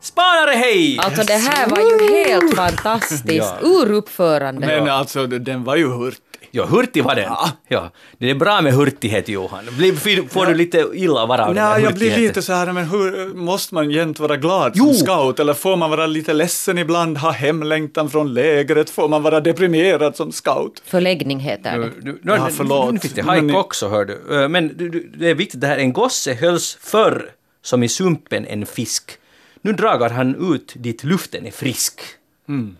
[0.00, 0.98] Spanare hej!
[0.98, 3.54] Alltså det här var ju helt fantastiskt.
[3.62, 4.66] Uruppförande.
[4.66, 6.27] Men alltså, den var ju hurtig.
[6.58, 7.32] Ja, hurtig var den.
[7.68, 7.90] Ja.
[8.18, 9.64] Det är bra med hurtighet, Johan.
[9.76, 13.34] Blir, får du lite illa vara av Nej, jag blir lite så här, men hur,
[13.34, 14.84] måste man jämt vara glad Jo.
[14.94, 15.40] som scout?
[15.40, 18.90] Eller får man vara lite ledsen ibland, ha hemlängtan från lägret?
[18.90, 20.82] Får man vara deprimerad som scout?
[20.84, 21.84] Förläggning heter det.
[21.84, 22.92] Du, du, Ja, nu- förlåt.
[22.92, 24.42] Nu finns det hajk också, hör du.
[24.42, 27.30] Eh, Men du, det är viktigt, det här, en gosse hölls förr
[27.62, 29.10] som i sumpen en fisk.
[29.62, 32.00] Nu dragar han ut dit luften är frisk.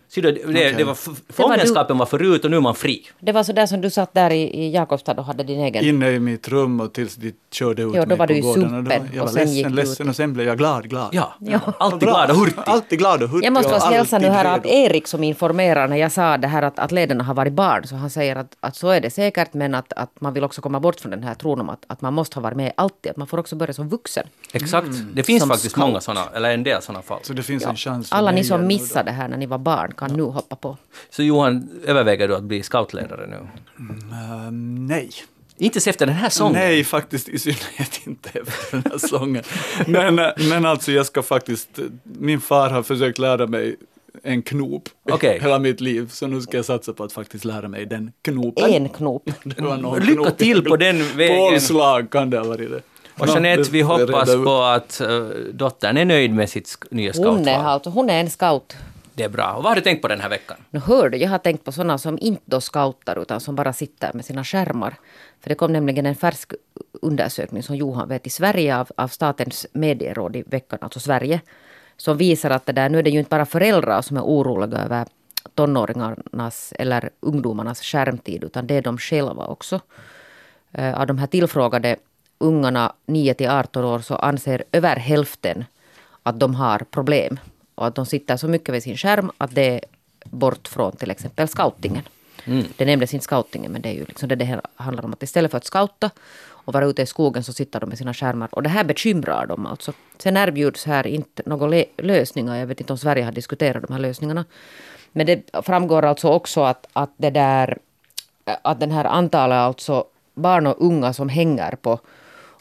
[0.09, 0.97] Ser du, det, det, det var,
[1.33, 3.07] fångenskapen var förut och nu är man fri.
[3.19, 5.83] Det var så där som du satt där i, i Jakobstad och hade din egen.
[5.85, 8.39] Inne i mitt rum och tills de körde ut Ja, då mig var på du
[8.39, 8.69] i gården.
[8.69, 10.09] sumpen då- Jag och var ledsen, ledsen ut.
[10.09, 11.09] och sen blev jag glad, glad.
[11.11, 11.59] Ja, Ja.
[11.79, 12.55] alltid glad och hurtig.
[12.65, 13.45] Alltid glad och hurtig.
[13.47, 14.75] Jag måste och också hälsa nu här att redo.
[14.75, 17.95] Erik som informerar när jag sa det här att, att ledarna har varit barn, så
[17.95, 20.79] han säger att, att så är det säkert, men att, att man vill också komma
[20.79, 23.17] bort från den här tron om att, att man måste ha varit med alltid, att
[23.17, 24.27] man får också börja som vuxen.
[24.53, 24.87] Exakt.
[25.13, 25.87] Det finns Som faktiskt scout.
[25.87, 27.19] många sådana, eller en del sådana fall.
[27.21, 29.93] Så det finns en chans Alla ni som missade det här när ni var barn
[29.97, 30.77] kan nu hoppa på.
[31.09, 33.35] Så Johan, överväger du att bli scoutledare nu?
[33.35, 34.51] Uh,
[34.87, 35.09] nej.
[35.57, 36.53] Inte efter den här sången?
[36.53, 39.43] Nej, faktiskt i synnerhet inte efter den här sången.
[39.87, 43.75] men, eh, men alltså jag ska faktiskt, eh, min far har försökt lära mig
[44.23, 45.39] en knop Okej.
[45.41, 48.73] hela mitt liv, så nu ska jag satsa på att faktiskt lära mig den knopen.
[48.73, 49.29] En knop.
[49.43, 50.37] Lycka knop.
[50.37, 51.53] till på den vägen.
[51.53, 52.81] Påslag kan det ha varit det.
[53.19, 57.33] Och Jeanette, vi hoppas på att uh, dottern är nöjd med sitt nya Hon är,
[57.33, 57.65] scoutval.
[57.65, 58.75] alltså, hon är en scout.
[59.19, 59.53] Det är bra.
[59.53, 60.57] Och vad har du tänkt på den här veckan?
[60.69, 63.73] Nu hör du, jag har tänkt på sådana som inte då scoutar utan som bara
[63.73, 64.95] sitter med sina skärmar.
[65.41, 66.53] För det kom nämligen en färsk
[67.01, 71.41] undersökning som Johan vet i Sverige av, av Statens medieråd i veckan, alltså Sverige.
[71.97, 74.77] Som visar att det där, nu är det ju inte bara föräldrar som är oroliga
[74.77, 75.05] över
[75.55, 79.79] tonåringarnas eller ungdomarnas skärmtid utan det är de själva också.
[80.71, 81.95] Eh, av de här tillfrågade
[82.37, 85.65] ungarna 9 till 18 år så anser över hälften
[86.23, 87.39] att de har problem.
[87.79, 89.81] Och att de sitter så mycket vid sin skärm att det är
[90.23, 92.03] bort från till exempel scoutingen.
[92.77, 95.13] Det nämndes inte scoutingen men det är ju liksom det det handlar om.
[95.13, 96.09] Att istället för att scouta
[96.47, 98.49] och vara ute i skogen så sitter de med sina skärmar.
[98.51, 99.93] Och det här bekymrar dem alltså.
[100.17, 102.55] Sen erbjuds här inte några lösningar.
[102.55, 104.45] Jag vet inte om Sverige har diskuterat de här lösningarna.
[105.11, 107.77] Men det framgår alltså också att, att det där
[108.61, 111.99] att den här antalet alltså barn och unga som hänger på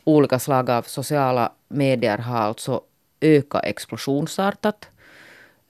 [0.05, 2.81] olika slag av sociala medier har alltså
[3.21, 4.89] ökat explosionsartat.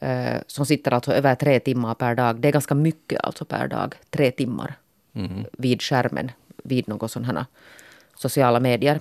[0.00, 2.36] Eh, som sitter alltså över tre timmar per dag.
[2.36, 3.94] Det är ganska mycket alltså per dag.
[4.10, 4.74] Tre timmar
[5.52, 6.30] vid skärmen.
[6.64, 7.46] Vid något sådana
[8.14, 9.00] sociala medier.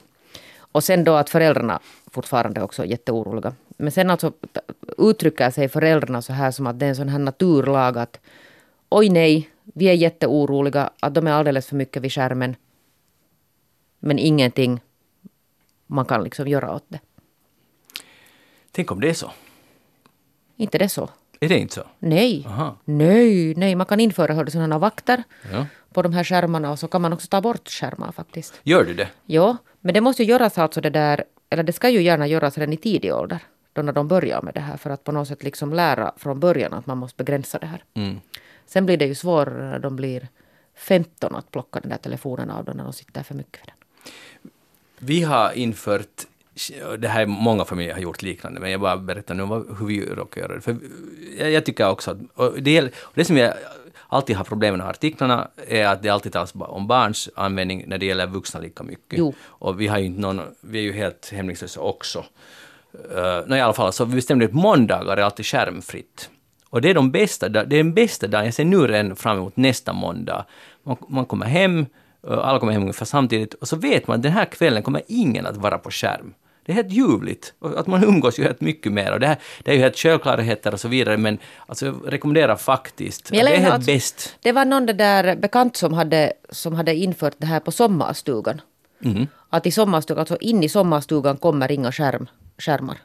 [0.59, 1.79] Och sen då att föräldrarna
[2.11, 3.53] fortfarande också är jätteoroliga.
[3.77, 4.31] Men sen alltså
[4.97, 8.19] uttrycker sig föräldrarna så här som att det är en sån här naturlag att
[8.89, 12.55] oj nej, vi är jätteoroliga att de är alldeles för mycket vid skärmen.
[13.99, 14.81] Men ingenting
[15.87, 16.99] man kan liksom göra åt det.
[18.71, 19.31] Tänk om det är så.
[20.57, 21.09] Inte det så?
[21.39, 21.83] Är det inte så?
[21.99, 22.45] Nej.
[22.47, 22.75] Aha.
[22.85, 25.65] Nej, nej, man kan införa sådana vakter Ja.
[25.93, 28.59] på de här skärmarna och så kan man också ta bort skärmar faktiskt.
[28.63, 29.07] Gör du det?
[29.25, 32.57] Ja, men det måste ju göras alltså det där, eller det ska ju gärna göras
[32.57, 33.39] redan i tidig ålder.
[33.73, 36.39] Då när de börjar med det här för att på något sätt liksom lära från
[36.39, 37.83] början att man måste begränsa det här.
[37.93, 38.19] Mm.
[38.65, 40.27] Sen blir det ju svårare när de blir
[40.75, 44.51] 15 att plocka den där telefonen av dem när de sitter för mycket vid den.
[44.99, 46.25] Vi har infört,
[46.97, 49.87] det här är många familjer har gjort liknande, men jag bara berättar nu vad, hur
[49.87, 50.61] vi råkar göra det.
[50.61, 50.77] För
[51.37, 53.53] jag, jag tycker också att, och det, och det som jag
[54.07, 58.05] alltid har problem med artiklarna är att det alltid talas om barns användning när det
[58.05, 59.19] gäller vuxna lika mycket.
[59.19, 59.33] Jo.
[59.43, 62.25] Och vi har ju inte någon, vi är ju helt hämningslösa också.
[63.15, 66.29] Uh, no, i alla fall, så vi bestämde att måndagar är alltid skärmfritt.
[66.69, 69.37] Och det är de bästa, det är den bästa dagen, jag ser nu redan fram
[69.37, 70.45] emot nästa måndag.
[70.83, 71.85] Man, man kommer hem,
[72.27, 75.01] eh, alla kommer hem ungefär samtidigt, och så vet man att den här kvällen kommer
[75.07, 76.33] ingen att vara på skärm.
[76.67, 77.53] Det är helt ljuvligt.
[77.59, 79.11] Och att man umgås ju helt mycket mer.
[79.13, 82.55] Och det, här, det är ju helt självklarheter och så vidare, men alltså, jag rekommenderar
[82.55, 83.29] faktiskt.
[83.31, 84.35] Men jag det är helt alltså- bäst.
[84.41, 88.61] Det var någon där bekant som hade, som hade infört det här på sommarstugan.
[88.99, 89.27] Mhm.
[89.49, 92.97] Att i sommarstugan, alltså in i sommarstugan kommer inga skärm, skärmar.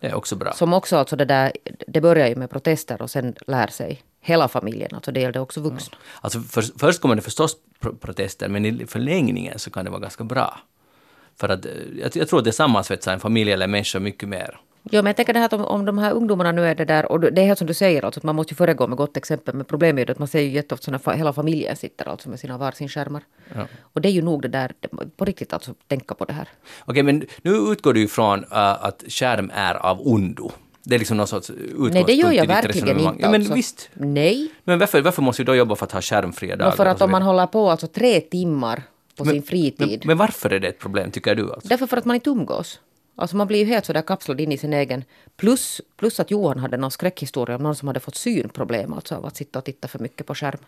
[0.00, 0.52] Det är också bra.
[0.52, 1.52] Som också alltså det där,
[1.86, 5.60] det börjar ju med protester och sen lär sig hela familjen, alltså det gällde också
[5.60, 5.96] vuxna.
[6.20, 10.00] Alltså för, först kommer det förstås pro- protester, men i förlängningen så kan det vara
[10.00, 10.58] ganska bra.
[11.40, 14.60] För att eh, jag, jag tror att det sammansvetsar en familj eller människa mycket mer.
[14.90, 16.84] Jo, men jag tänker det här att om, om de här ungdomarna nu är det
[16.84, 18.98] där, och det är helt som du säger, alltså att man måste ju föregå med
[18.98, 22.08] gott exempel, men problemet är ju att man ser ju jätteofta när hela familjen sitter
[22.08, 23.22] alltså med sina varsin skärmar.
[23.54, 23.66] Ja.
[23.80, 24.72] Och det är ju nog det där,
[25.16, 26.48] på riktigt alltså tänka på det här.
[26.84, 30.50] Okej, men nu utgår du ifrån uh, att skärm är av ondo.
[30.84, 33.14] Det är liksom någon sorts utgångspunkt Nej, det gör jag verkligen inte.
[33.18, 33.54] Ja, men alltså.
[33.54, 33.90] visst.
[33.94, 34.50] Nej.
[34.64, 36.70] Men varför, varför måste vi då jobba för att ha skärmfria dagar?
[36.70, 38.82] Och för att om man håller på alltså tre timmar
[39.16, 39.88] på sin fritid.
[39.88, 41.52] Men, men varför är det ett problem, tycker du?
[41.52, 41.68] Alltså?
[41.68, 42.80] Därför för att man inte umgås.
[43.16, 45.04] Alltså man blir ju helt sådär kapslad in i sin egen.
[45.36, 49.26] Plus, plus att Johan hade någon skräckhistoria om någon som hade fått synproblem alltså av
[49.26, 50.58] att sitta och titta för mycket på skärm.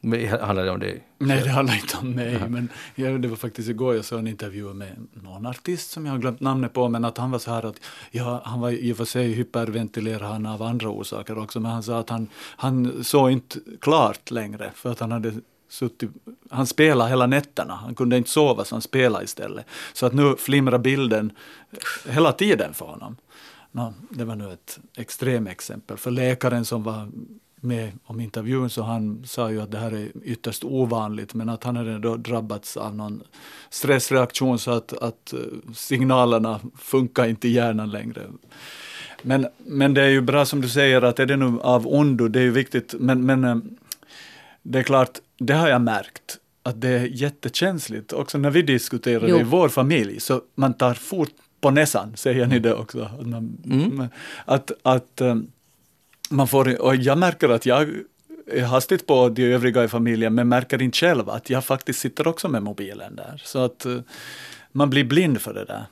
[0.00, 1.00] Men Handlar det om det?
[1.18, 2.48] Nej, det handlar inte om mig.
[2.48, 6.12] Men jag, det var faktiskt igår jag såg en intervju med någon artist som jag
[6.12, 6.88] har glömt namnet på.
[6.88, 7.80] Men att han var så här att,
[8.10, 11.60] ja, han var i och för sig hyperventilerad han av andra orsaker också.
[11.60, 14.70] Men han sa att han, han såg inte klart längre.
[14.74, 15.32] För att han hade
[15.68, 16.10] suttit,
[16.50, 17.74] han spelade hela nätterna.
[17.74, 19.66] Han kunde inte sova så han spelade istället.
[19.92, 21.32] Så att nu flimrar bilden
[22.08, 23.16] hela tiden för honom.
[23.72, 25.96] No, det var nu ett extremexempel.
[25.96, 27.08] För läkaren som var
[27.60, 31.64] med om intervjun så han sa ju att det här är ytterst ovanligt men att
[31.64, 33.22] han hade då drabbats av någon
[33.70, 35.38] stressreaktion så att, att eh,
[35.74, 38.22] signalerna funkar inte i hjärnan längre.
[39.22, 42.28] Men, men det är ju bra som du säger att är det nu av ondo,
[42.28, 43.56] det är ju viktigt men, men eh,
[44.62, 49.28] det är klart, det har jag märkt att det är jättekänsligt också när vi diskuterar
[49.28, 49.40] Jo.
[49.40, 51.30] i vår familj så man tar fort
[51.60, 53.02] på näsan, säger ni det också?
[53.02, 54.08] Att, man,
[54.44, 55.36] att, att eh,
[56.30, 57.88] man får, och jag märker att jag
[58.46, 62.28] är hastigt på de övriga i familjen men märker inte själv att jag faktiskt sitter
[62.28, 63.42] också med mobilen där.
[63.44, 63.98] Så att eh,
[64.72, 65.84] man blir blind för det där.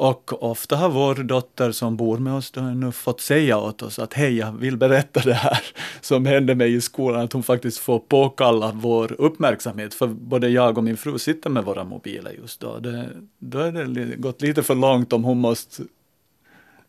[0.00, 4.14] Och ofta har vår dotter som bor med oss nu fått säga åt oss att
[4.14, 5.62] hej, jag vill berätta det här
[6.00, 10.78] som hände mig i skolan, att hon faktiskt får påkalla vår uppmärksamhet, för både jag
[10.78, 12.78] och min fru sitter med våra mobiler just då.
[12.78, 15.82] Det, då är det gått lite för långt om hon måste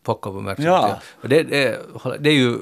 [0.02, 0.72] Pocka på uppmärksamhet.
[0.72, 1.00] Ja.
[1.22, 1.28] Ja.
[1.28, 1.80] Det, det,
[2.20, 2.58] det är ju...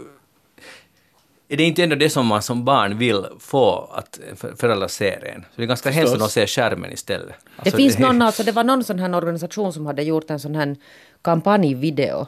[1.53, 5.25] Är det inte ändå det som man som barn vill få att för- föräldrar ser
[5.35, 5.41] en?
[5.43, 7.29] Så det är ganska hemskt att de ser skärmen istället.
[7.29, 10.41] Det Alltså, finns någon, alltså det var någon sån här organisation som hade gjort en
[10.41, 10.77] sån här
[11.23, 12.27] kampanjvideo.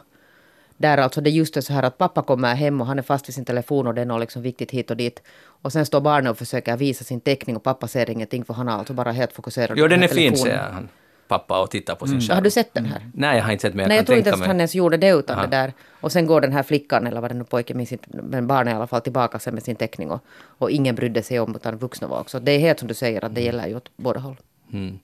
[0.77, 3.27] Där alltså det just är så här att pappa kommer hem och han är fast
[3.29, 5.21] vid sin telefon och det är något liksom viktigt hit och dit.
[5.45, 8.67] Och sen står barnet och försöker visa sin teckning och pappa ser ingenting för han
[8.67, 10.89] har alltså bara helt fokuserat Jo, på den är fin, säger han.
[11.27, 12.35] Pappa och tittar på sin skärm.
[12.35, 13.09] Har du sett den här?
[13.13, 14.47] Nej, jag har inte sett men jag Nej, jag tror inte mig.
[14.47, 15.45] han ens gjorde det utan Aha.
[15.47, 15.73] det där.
[16.01, 18.71] Och sen går den här flickan, eller vad det nu pojken med sitt, men barnet
[18.71, 20.23] i alla fall tillbaka sen med sin teckning och,
[20.57, 22.39] och ingen brydde sig om utan vuxna var också.
[22.39, 24.35] Det är helt som du säger att det gäller ju åt båda håll.
[24.73, 24.99] Mm.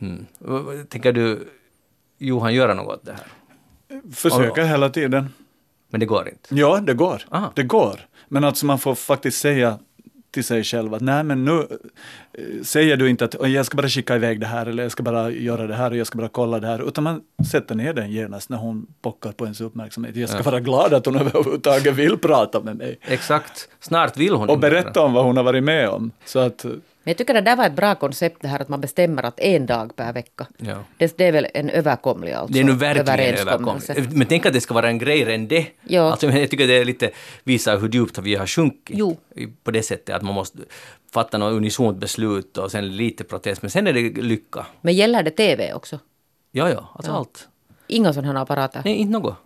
[0.00, 0.26] Mm.
[0.88, 1.48] Tänker du
[2.18, 3.26] Johan göra något åt det här?
[4.12, 5.28] Försöker hela tiden.
[5.88, 6.54] Men det går inte.
[6.54, 7.22] Ja, det går.
[7.30, 7.52] Aha.
[7.54, 8.00] Det går.
[8.28, 9.78] Men alltså man får faktiskt säga
[10.34, 11.58] till sig själv att nej men nu
[12.32, 14.92] eh, säger du inte att "Oj, jag ska bara skicka iväg det här eller jag
[14.92, 17.20] ska bara göra det här och jag ska bara kolla det här utan man
[17.50, 20.16] sätter ner den genast när hon pockar på ens uppmärksamhet.
[20.16, 23.68] Jag ska vara glad att hon överhuvudtaget vill prata med mig Exakt.
[23.80, 26.10] Snart vill hon och berätta om vad hon har varit med om.
[26.24, 26.64] Så att
[27.04, 29.40] Men jag tycker det där var ett bra koncept det här att man bestämmer att
[29.40, 30.46] en dag per vecka.
[30.56, 30.84] Ja.
[30.96, 34.12] Det, det är väl en överkomlig alltså, Det är nu verkligen överkomligt.
[34.12, 35.66] Men tänk att det ska vara en grej redan det.
[35.82, 36.10] Ja.
[36.10, 37.10] Alltså, jag tycker det är lite
[37.44, 38.96] visar hur djupt vi har sjunkit.
[38.98, 39.16] Jo.
[39.64, 40.58] På det sättet att man måste
[41.12, 43.62] fatta något unisont beslut och sen lite protest.
[43.62, 44.66] Men sen är det lycka.
[44.80, 45.98] Men gäller det TV också?
[46.52, 47.48] Ja, ja, alltså allt.
[47.86, 48.82] Inga sådana här apparater?
[48.84, 49.36] Nej, inte något.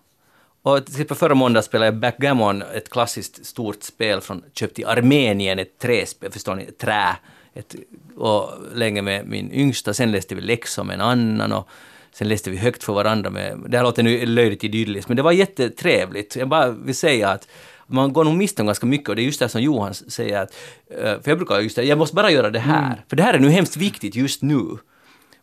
[0.62, 4.84] Och till exempel förra måndagen spelade jag backgammon, ett klassiskt stort spel från, köpt i
[4.84, 7.16] Armenien, ett träspel, förstår ni, trä.
[7.54, 7.74] Ett,
[8.16, 11.68] och länge med min yngsta, sen läste vi läxor med en annan och
[12.12, 15.22] sen läste vi högt för varandra med, det här låter nu löjligt idylliskt, men det
[15.22, 16.36] var jättetrevligt.
[16.36, 17.48] Jag bara vill säga att
[17.86, 20.42] man går nog miste om ganska mycket och det är just det som Johan säger
[20.42, 20.54] att,
[20.90, 23.34] eh, för jag brukar just det, jag måste bara göra det här, för det här
[23.34, 24.78] är nu hemskt viktigt just nu.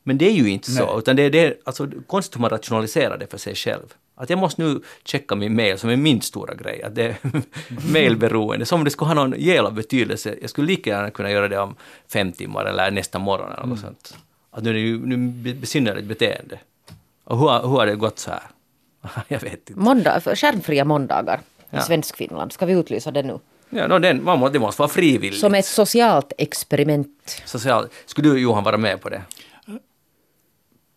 [0.04, 2.50] Men det är ju inte så, utan det är, det är alltså, konstigt hur man
[2.50, 3.94] rationaliserar det för sig själv.
[4.18, 7.16] Att jag måste nu checka min mail som är min stora grej, att det är
[7.94, 10.36] mailberoende, som om det skulle ha någon jävla betydelse.
[10.42, 11.76] Jag skulle lika gärna kunna göra det om
[12.14, 14.18] fem timmar eller nästa morgon eller något sånt.
[14.52, 16.60] Att nu är det ju nu be- besynnerligt beteende.
[17.24, 18.42] Och hur, hur har det gått så här?
[19.28, 19.74] jag vet inte.
[19.80, 21.82] Måndag, skärmfria måndagar i Ja.
[21.82, 22.52] Svenskfinland.
[22.54, 23.40] Ska vi utlysa det nu?
[23.70, 25.40] Ja, no, den, man må, det måste vara frivilligt.
[25.40, 27.42] Som ett socialt experiment.
[27.46, 29.22] Social, skulle du Johan vara med på det?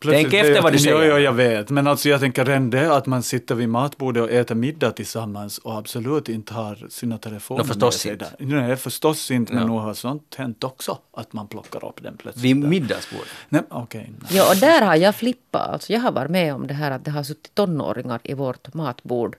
[0.01, 1.05] Plötsligt Tänk efter vad du säger.
[1.05, 1.71] Jo, jo, jag vet.
[1.71, 5.59] Men alltså jag tänker redan det att man sitter vid matbordet och äter middag tillsammans
[5.59, 8.57] och absolut inte har sina telefoner Nå, förstås med sig inte.
[8.67, 9.53] Nej, förstås inte.
[9.53, 9.69] Men Ja.
[9.69, 10.99] nog har sånt hänt också.
[11.17, 12.45] Att man plockar upp den plötsligt.
[12.45, 12.69] Vid där.
[12.69, 13.29] middagsbordet?
[13.49, 14.13] Nej, okej.
[14.31, 15.69] Ja, och där har jag flippat.
[15.69, 18.75] Alltså, jag har varit med om det här att det har suttit tonåringar i vårt
[18.75, 19.37] matbord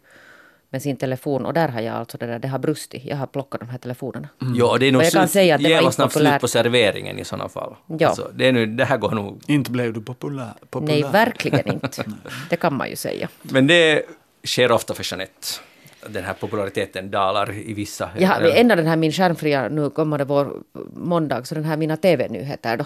[0.69, 3.05] med sin telefon och där har jag alltså det där, det har brustit.
[3.05, 4.27] Jag har plockat de här telefonerna.
[4.55, 6.13] Ja, det är nog Och jag kan slut- säga att det var jävla inte snabbt
[6.13, 6.41] slut populärt.
[6.41, 7.75] på serveringen i sådana fall.
[7.99, 8.07] Ja.
[8.07, 9.41] Alltså, det, är nu, det här går nog...
[9.47, 10.53] Inte blev du populär.
[10.69, 10.93] populär.
[11.01, 12.03] Nej, verkligen inte.
[12.49, 13.29] Det kan man ju säga.
[13.41, 14.03] Men det
[14.43, 15.47] sker ofta för Jeanette.
[16.07, 18.05] Den här populariteten dalar i vissa...
[18.05, 20.53] Har ändå den här min skärmfria, nu kommer det vår
[20.93, 22.85] måndag, så den här mina TV-nyheter då.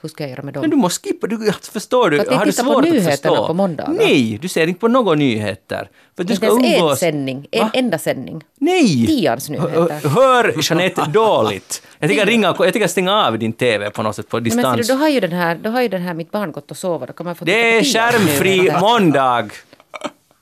[0.00, 0.60] Hur ska jag göra med dem?
[0.60, 2.24] Men du måste skippa, du, förstår du?
[2.24, 3.46] För Har du tittar på svårt att förstå?
[3.46, 3.92] på måndagar.
[3.92, 5.88] Nej, du ser inte på några nyheter.
[6.16, 6.98] För du inte ska ens en umgås...
[6.98, 7.70] sändning, en Va?
[7.74, 8.42] enda sändning.
[8.60, 9.06] Nej!
[9.06, 10.08] Tians nyheter.
[10.08, 11.82] Hör, Jeanette dåligt.
[11.98, 14.56] Jag tänker ringa, jag tänker stänga av din TV på något sätt på Men ser
[14.56, 14.86] distans.
[14.88, 16.76] du, då har ju den här, då har ju den här mitt barn gått och
[16.76, 17.06] sovit.
[17.08, 19.48] Då kan man få det är skärmfri måndag!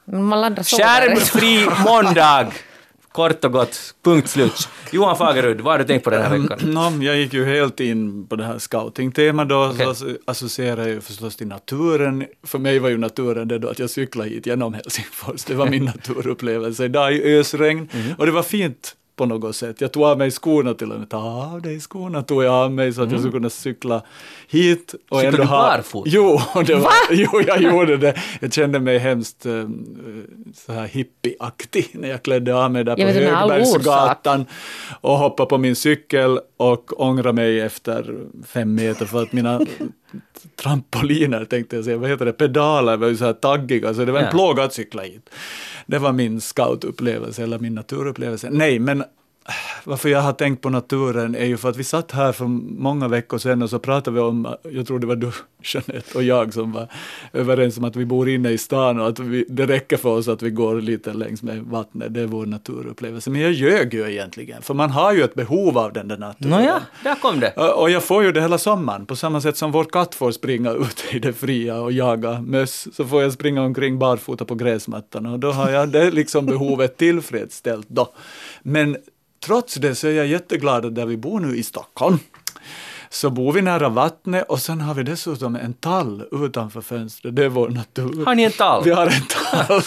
[0.05, 0.85] Men Man landar sover.
[0.85, 2.47] Skärmfri måndag!
[3.17, 4.69] Kort och gott, punkt slut.
[4.91, 6.59] Johan Fagerud, vad har du tänkt på den här veckan?
[6.62, 9.95] Nå, jag gick ju helt in på det här scouting-temat då, Okej.
[9.95, 12.27] så associerar jag förstås till naturen.
[12.43, 15.69] För mig var ju naturen det då att jag cyklade hit genom Helsingfors, det var
[15.69, 17.89] min naturupplevelse idag i ösregn.
[17.93, 18.14] Mhm.
[18.19, 19.81] Och det var fint på något sätt.
[19.81, 21.19] Jag tog av mig skorna till och med, ta
[21.53, 24.03] av dig skorna tog jag av mig så att jag skulle kunna cykla
[24.49, 24.95] hit.
[25.09, 26.11] Och Cyklade du barfota?
[26.11, 28.14] Jo, det var, jo, jag gjorde det.
[28.41, 29.69] Jag kände mig hemskt eh,
[30.55, 34.47] så här hippieaktig när jag klädde av mig där Jag på Högbergsgatan
[35.01, 39.61] och hoppade på min cykel och ångrade mig efter fem meter för att mina
[40.57, 44.13] trampoliner, tänkte jag säga, vad heter det, pedaler var ju så här taggiga, så det
[44.13, 44.31] var en Ja.
[44.31, 45.31] plåga att cykla hit.
[45.87, 48.49] Det var min scoutupplevelse, eller min naturupplevelse.
[48.51, 49.05] Nej, men
[49.85, 52.45] varför jag har tänkt på naturen är ju för att vi satt här för
[52.79, 55.33] många veckor sedan och så pratade vi om, jag tror det var du,
[55.63, 56.89] Jeanette och jag som var
[57.33, 60.29] överens om att vi bor inne i stan och att vi, det räcker för oss
[60.29, 63.31] att vi går lite längs med vattnet, det är vår naturupplevelse.
[63.31, 66.51] Men jag ljög ju egentligen, för man har ju ett behov av den där naturen.
[66.51, 67.51] Nåja, där kom det.
[67.51, 70.71] Och jag får ju det hela sommaren, på samma sätt som vår katt får springa
[70.73, 75.27] ut i det fria och jaga möss, så får jag springa omkring barfota på gräsmattan
[75.27, 78.09] och då har jag det liksom behovet tillfredsställt då.
[78.63, 78.97] Men
[79.47, 82.19] trots det så är jag jätteglad att där vi bor nu i Stockholm,
[83.11, 87.45] så bor vi nära vattnet och sen har vi dessutom en tall utanför fönstret, det
[87.45, 88.25] är vår natur.
[88.25, 88.85] Har ni en tall?
[88.85, 89.83] Vi har en tall.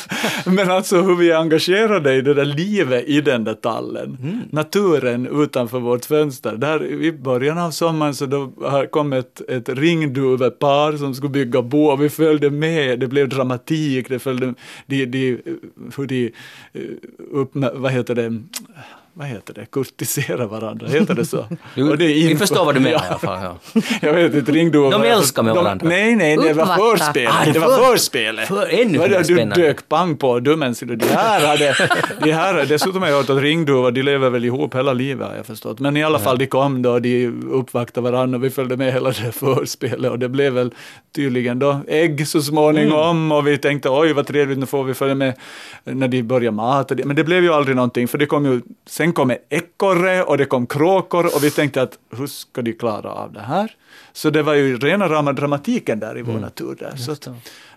[0.56, 4.18] Men alltså hur vi är engagerade i det där livet i den där tallen.
[4.22, 4.40] Mm.
[4.50, 6.56] Naturen utanför vårt fönster.
[6.56, 8.52] Där i början av sommaren så då
[8.92, 13.00] kom ett, ett ringduvepar som skulle bygga bo och vi följde med.
[13.00, 14.54] Det blev dramatik, det följde
[14.86, 15.42] de, de,
[15.98, 16.34] hur de
[16.74, 16.82] eh,
[17.32, 18.42] upp, vad heter det,
[19.20, 21.46] vad heter det, kurtisera varandra, heter det så?
[21.76, 23.10] Du, Och det vi förstår vad du menar i Ja.
[23.10, 23.40] alla fall.
[23.74, 23.82] Ja.
[24.02, 24.92] Jag vet inte, ringduvor...
[24.92, 25.88] De var- älskar med varandra.
[25.88, 27.34] nej, nej, det var förspelet.
[27.34, 28.48] Ah, det var för- förspelet.
[28.48, 29.56] för- ännu Det var spännande.
[29.56, 31.76] Du dök pang på dummen, så de här hade...
[32.24, 35.36] De här, dessutom har jag hört att ringduvor, de lever väl ihop hela livet har
[35.36, 35.80] jag förstått.
[35.80, 39.10] Men i alla fall, de kom då, de uppvaktade varandra och vi följde med hela
[39.10, 40.74] det förspelet och det blev väl
[41.16, 43.32] tydligen då ägg så småningom Mm.
[43.32, 45.34] och vi tänkte oj vad trevligt, nu får vi följa med
[45.84, 46.96] när de börjar mata.
[46.96, 47.06] det.
[47.06, 50.38] Men det blev ju aldrig någonting för det kom ju, sen kom ett ekorre och
[50.38, 53.76] det kom kråkor och vi tänkte att hur ska de klara av det här?
[54.14, 56.96] Så det var ju rena rama dramatiken där i vår natur där.
[56.96, 57.16] Så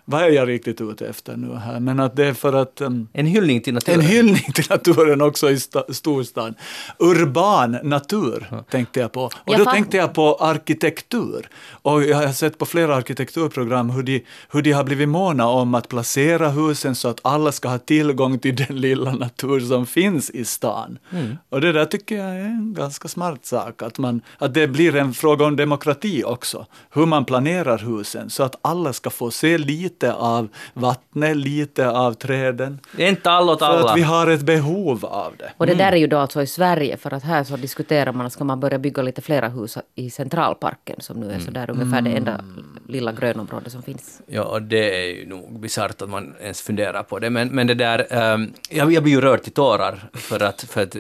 [0.05, 1.81] vad är jag riktigt ute efter nu här?
[1.81, 4.01] Men att det är för att um, En hyllning till naturen.
[4.01, 6.55] en hyllning till naturen också i sta- storstan.
[6.99, 9.23] Urban natur tänkte jag på.
[9.25, 11.49] Och Jag då fan- tänkte jag på arkitektur.
[11.83, 15.75] Och jag har sett på flera arkitekturprogram hur de, hur de har blivit måna om
[15.75, 20.31] att placera husen så att alla ska ha tillgång till den lilla natur som finns
[20.31, 20.99] i stan.
[21.11, 21.37] Mm.
[21.49, 23.83] Och det där tycker jag är en ganska smart sak.
[23.83, 26.67] Att, man, att det blir en fråga om demokrati också.
[26.91, 32.13] Hur man planerar husen så att alla ska få se lite av vattnet, lite av
[32.15, 32.81] träden.
[32.97, 33.91] Det är inte alla åt För alla.
[33.91, 35.53] att vi har ett behov av det.
[35.57, 38.31] Och det där är ju då alltså i Sverige för att här så diskuterar man,
[38.31, 42.01] ska man börja bygga lite flera hus i Centralparken som nu är så där ungefär
[42.01, 42.45] det enda
[42.89, 44.21] lilla grönområde som finns.
[44.27, 47.31] Ja, och det är ju nog bisarrt att man ens funderar på det.
[47.31, 50.83] Men, men det där, ehm, jag, jag blir ju rörd till tårar för att, för
[50.83, 50.97] att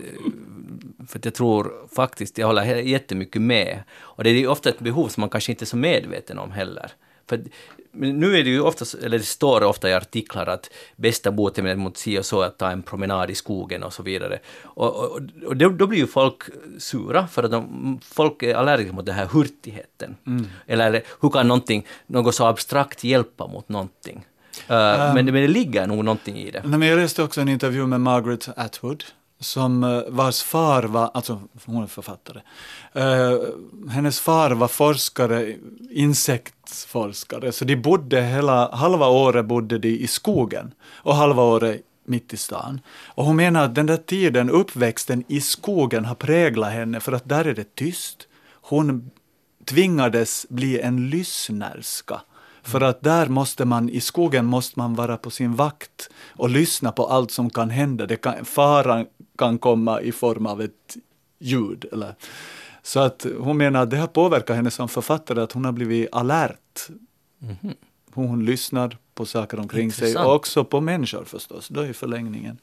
[1.09, 3.82] för att jag tror faktiskt, jag håller jättemycket med.
[3.95, 6.51] Och det är ju ofta ett behov som man kanske inte är så medveten om
[6.51, 6.93] heller.
[7.28, 7.40] För
[7.93, 11.78] men nu är det ju ofta, eller det står ofta i artiklar att bästa botemedlet
[11.78, 14.38] mot si och så är att ta en promenad i skogen och så vidare.
[14.62, 16.43] Och, och, och då, då blir ju folk
[16.78, 20.16] sura för att de, folk är allergiska mot den här hurtigheten.
[20.66, 24.16] Eller, eller hur kan någonting, något så abstrakt hjälpa mot någonting?
[24.70, 24.76] Uh,
[25.14, 26.62] men, det- men det ligger nog någonting i det.
[26.64, 29.05] Nej, men jag läste också en intervju med Margaret Atwood,
[29.43, 32.40] som eh, vars far var, alltså hon är författare,
[32.95, 33.38] Eh,
[33.90, 35.57] hennes far var forskare,
[35.90, 42.32] insektsforskare, så de bodde hela, halva året bodde de i skogen och halva året mitt
[42.32, 42.80] i stan.
[43.07, 47.28] Och hon menar att den där tiden, uppväxten i skogen har präglat henne för att
[47.28, 48.28] där är det tyst.
[48.62, 49.11] Hon
[49.64, 52.20] tvingades bli en lyssnerska.
[52.62, 56.93] För att där måste man, i skogen måste man vara på sin vakt och lyssna
[56.93, 58.07] på allt som kan hända.
[58.07, 59.07] Det kan, faran
[59.43, 60.97] kan komma i form av ett
[61.38, 61.84] ljud.
[61.93, 62.14] Eller.
[62.82, 66.09] Så att hon menar att det har påverkat henne som författare, att hon har blivit
[66.12, 66.88] alert.
[68.14, 70.26] Hon lyssnar på saker omkring sig Intressant.
[70.28, 72.59] och också på människor förstås, då i förlängningen.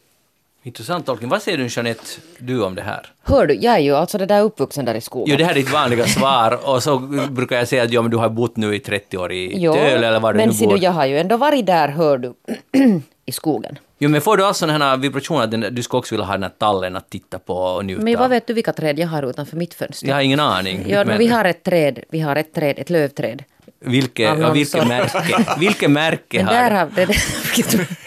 [0.64, 1.30] Intressant tolkning.
[1.30, 2.04] Vad säger du Jeanette,
[2.40, 3.06] du om det här?
[3.24, 5.28] Hör du, jag är ju alltså det där uppvuxen där i skogen.
[5.32, 7.00] Jo, det här är ditt vanliga svar och så
[7.32, 9.74] brukar jag säga att ja, men du har bott nu i 30 år i Jo,
[9.74, 10.74] Töle eller var du men nu ser bor.
[10.78, 12.34] du, jag har ju ändå varit där, hör du,
[13.26, 13.80] i skogen.
[14.02, 16.44] Jo, men får du alltså den här vibrationen att du skulle också vilja ha den
[16.44, 19.24] här tallen att titta på och njuta Men vad vet du vilka träd jag har
[19.24, 20.08] utanför mitt fönster?
[20.08, 20.86] Jag har ingen aning.
[20.88, 23.44] Ja, men vi har ett träd, vi har ett träd, ett lövträd.
[23.80, 25.46] vilket, av ja, vilket märke?
[25.60, 27.06] Vilket märke Men har där har, det,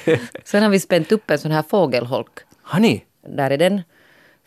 [0.04, 2.38] det, sen har vi spänt upp en sån här fågelholk.
[2.62, 3.04] Har ni?
[3.26, 3.82] Där är den.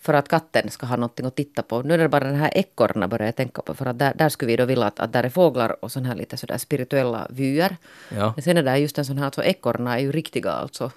[0.01, 1.81] För att katten ska ha någonting att titta på.
[1.81, 3.73] Nu är det bara den här ekorrarna börjar jag tänka på.
[3.73, 6.05] För att där, där skulle vi då vilja att, att där är fåglar och sån
[6.05, 7.77] här lite sådär spirituella vyer.
[8.09, 8.33] Ja.
[8.35, 10.91] Men sen är det just en sån här, alltså ekorrarna är ju riktiga alltså.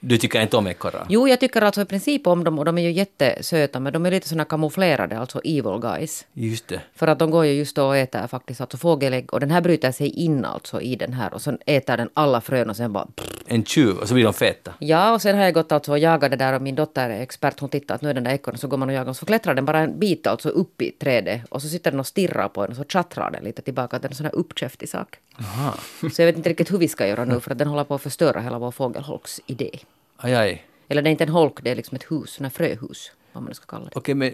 [0.00, 1.06] Du tycker inte om ekorrar?
[1.08, 4.06] Jo, jag tycker alltså i princip om dem och de är ju jättesöta men de
[4.06, 6.26] är lite såna kamouflerade, alltså evil guys.
[6.32, 6.80] Just det.
[6.94, 9.60] För att de går ju just då och äter faktiskt alltså fågelägg och den här
[9.60, 12.92] bryter sig in alltså i den här och sen äter den alla frön och sen
[12.92, 13.06] bara
[13.46, 14.72] En tjuv och så blir de feta.
[14.78, 17.20] Ja, och sen har jag gått alltså och jagat det där och min dotter är
[17.20, 17.60] expert.
[17.60, 19.26] Hon tittar att nu är den där ekorren så går man och jagar och så
[19.26, 22.48] klättrar den bara en bit alltså upp i trädet och så sitter den och stirrar
[22.48, 23.98] på en och så tjattrar den lite tillbaka.
[23.98, 25.18] Det är en sån här uppkäftig sak.
[26.12, 27.94] Så jag vet inte riktigt hur vi ska göra nu för att den håller på
[27.94, 29.78] att förstöra hela vår fågelholksidé.
[30.16, 30.64] Aj, aj.
[30.88, 33.12] Eller det är inte en holk, det är liksom ett hus, sån fröhus.
[33.38, 33.90] Vad man ska kalla det.
[33.94, 34.32] Okej, men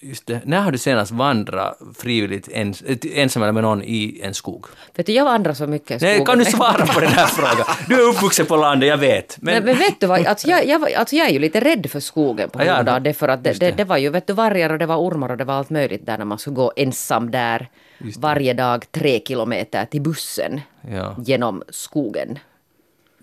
[0.00, 0.40] just det.
[0.44, 4.66] När har du senast vandrat frivilligt ens, eh, ensam eller med någon i en skog?
[4.94, 6.26] Vet du, jag vandrar så mycket i Nej, skogen.
[6.26, 7.66] kan du svara på den här frågan?
[7.88, 9.36] Du är uppvuxen på landet, jag vet.
[9.40, 11.90] Men, Men, men vet du vad, alltså jag, jag, alltså jag är ju lite rädd
[11.90, 13.14] för skogen på grund av det.
[13.14, 13.60] För att det.
[13.60, 13.70] det.
[13.70, 16.06] Det, var ju vet du, vargar och det var ormar och det var allt möjligt
[16.06, 17.68] där när man skulle gå ensam där
[18.18, 21.16] varje dag tre kilometer till bussen Ja.
[21.24, 22.38] genom skogen.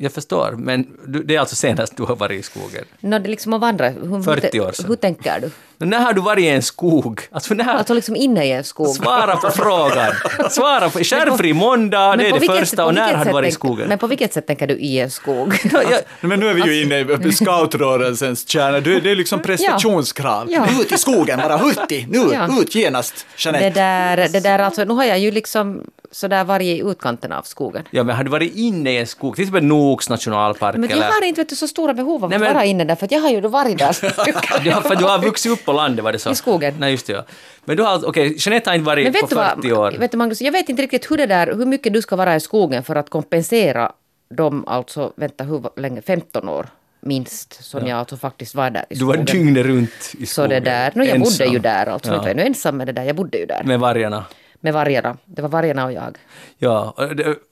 [0.03, 2.85] Jag förstår, men du, det är alltså senast du har varit i skogen?
[2.99, 3.89] Nå, det liksom att vandra.
[3.89, 4.85] Hur, 40 år sedan.
[4.87, 5.49] Hur tänker du?
[5.78, 7.21] Men när har du varit i en skog?
[7.32, 7.74] Alltså när...
[7.76, 8.88] Alltså liksom inne i en skog.
[8.88, 10.11] Svara på frågan.
[10.49, 10.99] Svara på...
[10.99, 12.86] Skärfri måndag, det Men är på det vilket- första.
[12.86, 13.88] Och när har du sätt varit i skogen?
[13.89, 15.55] Men på vilket sätt tänker du i en skog?
[15.71, 16.99] Ja, jag- Men nu är vi ju inne
[17.30, 17.32] i
[17.78, 18.80] scoutrörelsens kärna.
[18.80, 20.47] Det är liksom prestationskrav.
[20.51, 20.65] Ja.
[20.82, 22.61] Ut i skogen, bara hurtig, nu, Ja.
[22.61, 23.69] ut genast, Det Jeanette.
[23.69, 27.84] där, det där alltså, nu har jag ju liksom sådär varit i utkanten av skogen.
[27.91, 29.36] Ja, men har du varit inne i en skog?
[29.36, 31.05] Till exempel Noaks nationalpark Men jag eller...
[31.11, 33.05] har inte vet du, så stora behov av Nej, att men- vara inne där, för
[33.05, 33.97] att jag har ju då varit där.
[34.65, 36.32] Ja, för du har vuxit upp på landet, var det så?
[36.32, 36.74] I skogen.
[36.80, 37.24] Nej, just det, ja.
[37.65, 39.78] Men du har, alltså- okej, Jeanette har inte varit på vet du, 40 år.
[39.78, 42.15] vad, vet du Magnus, jag vet inte riktigt hur det där, hur mycket du ska
[42.15, 43.91] vara i skogen för att kompensera
[44.36, 46.67] de alltså, vänta hur länge, 15 år
[47.01, 49.26] minst, som jag alltså faktiskt var där i Du var skogen.
[49.26, 50.28] dygnet runt i skogen.
[50.28, 51.47] Så det där, no, jag ensam.
[51.47, 52.13] bodde ju där alltså, Ja.
[52.15, 53.63] inte var jag nu ensam med det där, jag bodde ju där.
[53.63, 54.26] Med vargarna.
[54.66, 56.18] Med vargarna, det var vargarna och jag.
[56.57, 56.95] Ja,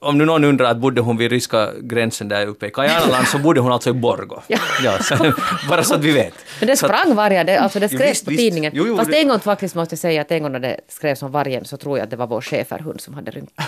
[0.00, 3.38] om nu någon undrar att bodde hon vid ryska gränsen där uppe i Kajanaland så
[3.38, 4.40] bodde hon alltså i Borgo.
[4.84, 4.98] Ja.
[5.02, 5.32] så,
[5.68, 6.34] bara så att vi vet.
[6.60, 8.40] Men det sprang vargar, det, alltså det skrevs visst, på visst.
[8.40, 8.72] tidningen.
[8.74, 10.80] Jo, jo, Fast det- en gång faktiskt måste jag säga att en gång när det
[10.88, 13.60] skrevs om vargen så tror jag att det var vår schäferhund som hade rymt.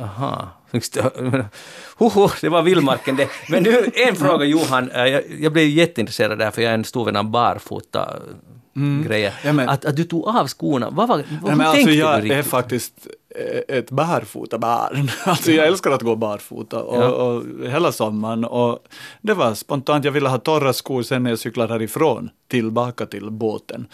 [0.00, 0.48] Aha.
[1.98, 3.28] Hoho, det var vildmarken det.
[3.48, 6.84] Men nu en fråga Johan, Eh, jag, jag blev jätteintresserad där för jag är en
[6.84, 8.16] stor vän av barfota
[9.06, 9.34] grejer.
[9.44, 11.90] Ja, men- att, att du tog av skorna, vad var, vad, hur men alltså, tänkte
[11.92, 12.32] du jag riktigt?
[12.38, 13.06] är faktiskt
[13.68, 15.10] eh, ett barfota barn.
[15.24, 17.08] Alltså jag älskar att gå barfota och, Ja.
[17.08, 18.44] och hela sommaren.
[18.44, 18.78] Och
[19.22, 23.30] det var spontant, jag ville ha torra skor sen när jag cyklar härifrån tillbaka till
[23.30, 23.86] båten.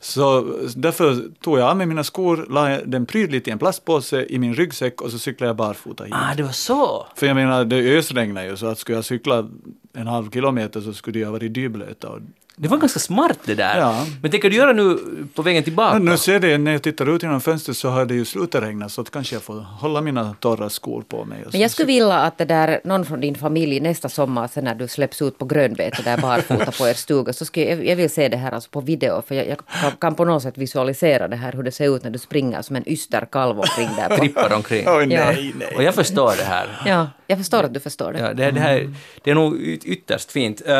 [0.00, 0.40] Så
[0.76, 4.54] därför tog jag av mig mina skor, la den prydligt i en plastpåse i min
[4.54, 6.14] ryggsäck och så cyklade jag barfota hit.
[6.16, 7.06] Ah, det var så!
[7.16, 9.48] För jag menar, det ösregnar ju så att skulle jag cykla
[9.92, 12.08] en halv kilometer så skulle jag varit dyblöta.
[12.08, 12.20] Och
[12.56, 13.78] Det var ganska smart det där.
[13.78, 14.06] Ja.
[14.22, 14.98] Men tänker du göra nu
[15.34, 15.98] på vägen tillbaka?
[15.98, 18.88] Nu ser det, när jag tittar ut genom fönstret så har det ju slutat regna
[18.88, 21.38] så att kanske jag får hålla mina torra skor på mig.
[21.52, 24.64] Men jag så- skulle vilja att det där, någon från din familj nästa sommar sen
[24.64, 27.96] när du släpps ut på grönbete där barfota på er stuga så skulle jag, jag
[27.96, 29.58] vill se det här alltså på video för jag, jag
[30.00, 32.76] kan, på något sätt visualisera det här hur det ser ut när du springer som
[32.76, 34.16] en ysterkalv omkring där.
[34.16, 34.84] Trippar omkring.
[34.88, 35.24] Oj, Ja.
[35.24, 35.72] nej, nej.
[35.76, 36.82] Och jag förstår det här.
[36.86, 38.18] Ja, jag förstår att du förstår det.
[38.18, 38.94] Ja, det, det, här,
[39.24, 40.62] det är nog yt- ytterst fint.
[40.68, 40.72] Uh,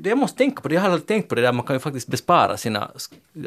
[0.00, 1.76] det jag måste tänka på, det, jag har aldrig tänkt på det där, man kan
[1.76, 2.90] ju faktiskt bespara sina,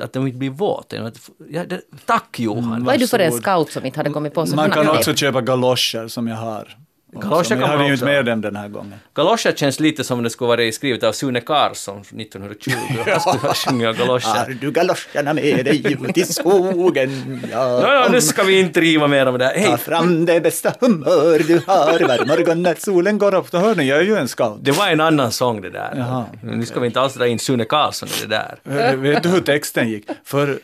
[0.01, 1.11] att de inte blir våta.
[1.49, 2.83] Ja, det, tack Johan!
[2.83, 5.13] Vad är du för en scout som inte hade kommit på sådana Man kan också
[5.15, 6.77] köpa galoscher som jag har.
[7.13, 8.93] Galoscher kan man hade ju inte med dem den här gången.
[9.13, 12.71] Galoscher känns lite som det skulle vara skrivet av Sune Karlsson 1920.
[13.07, 14.57] Han skulle ha sjungit galoscher.
[14.61, 17.41] du galoscherna med dig ut i skogen?
[17.51, 19.53] Ja, Ja, nu ska vi inte riva mer om det här.
[19.55, 23.51] Hej, fram det bästa humör du har var morgon när solen går upp.
[23.51, 24.57] Då hör ni, jag är ju en scout.
[24.61, 25.93] det var en annan sång det där.
[25.97, 26.25] Jaha.
[26.43, 28.27] Nu ska vi inte alls dra in Sune Karlsson i det
[28.63, 28.89] där.
[28.91, 30.05] Eh, Vet du hur texten gick?
[30.25, 30.59] För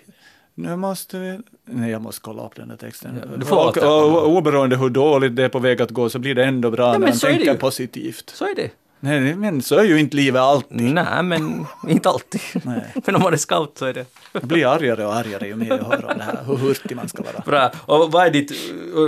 [0.58, 1.40] nu måste vi...
[1.66, 3.22] Nej, jag måste kolla upp den där texten.
[3.38, 3.94] du får och, återkomma.
[3.94, 6.92] och, oberoende hur dåligt det är på väg att gå så blir det ändå bra
[6.92, 8.30] när men man tänker positivt.
[8.30, 8.70] Så är det.
[9.00, 10.78] Nej, men så är ju inte livet alltid.
[10.94, 12.42] Nej, men inte alltid.
[12.64, 12.94] Nej.
[13.06, 15.68] Men om man är scout så är det Jag blir argare och argare ju mer
[15.68, 17.44] jag hör om det här, hur hurtig man ska vara.
[17.46, 17.72] bra.
[17.86, 18.52] Och vad är ditt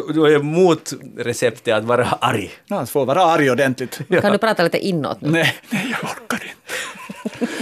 [0.07, 2.51] och då är motrecept att vara arg?
[2.65, 4.01] Ja, att få vara arg ordentligt.
[4.21, 5.29] Kan du prata lite inåt nu?
[5.29, 7.53] Nej, nej, jag orkar inte.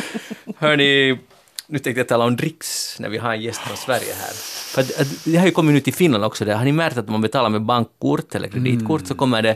[0.59, 1.19] Hörni,
[1.67, 4.33] nu tänkte jag tala om dricks när vi har en gäst från Sverige här.
[4.73, 6.45] För att, att, det har ju kommit nu till Finland också.
[6.45, 6.55] Där.
[6.55, 9.55] Har ni märkt att om man betalar med bankkort eller kreditkort så kommer det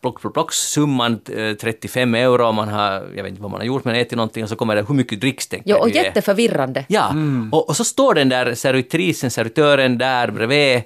[0.00, 3.60] plock, plock, plock, summan eh, 35 euro om man har, jag vet inte vad man
[3.60, 5.86] har gjort men ätit någonting och så kommer det hur mycket dricks tänker Jo, och
[5.88, 6.02] du ge.
[6.02, 6.84] jätteförvirrande.
[6.88, 7.14] Ja,
[7.52, 10.82] och, och så står den där servitrisen, servitören där bredvid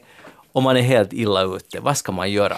[0.52, 1.80] och man är helt illa ute.
[1.80, 2.56] Vad ska man göra?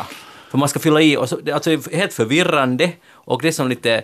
[0.51, 3.53] För man ska fylla i, och så, det är alltså helt förvirrande och det är
[3.53, 4.03] som lite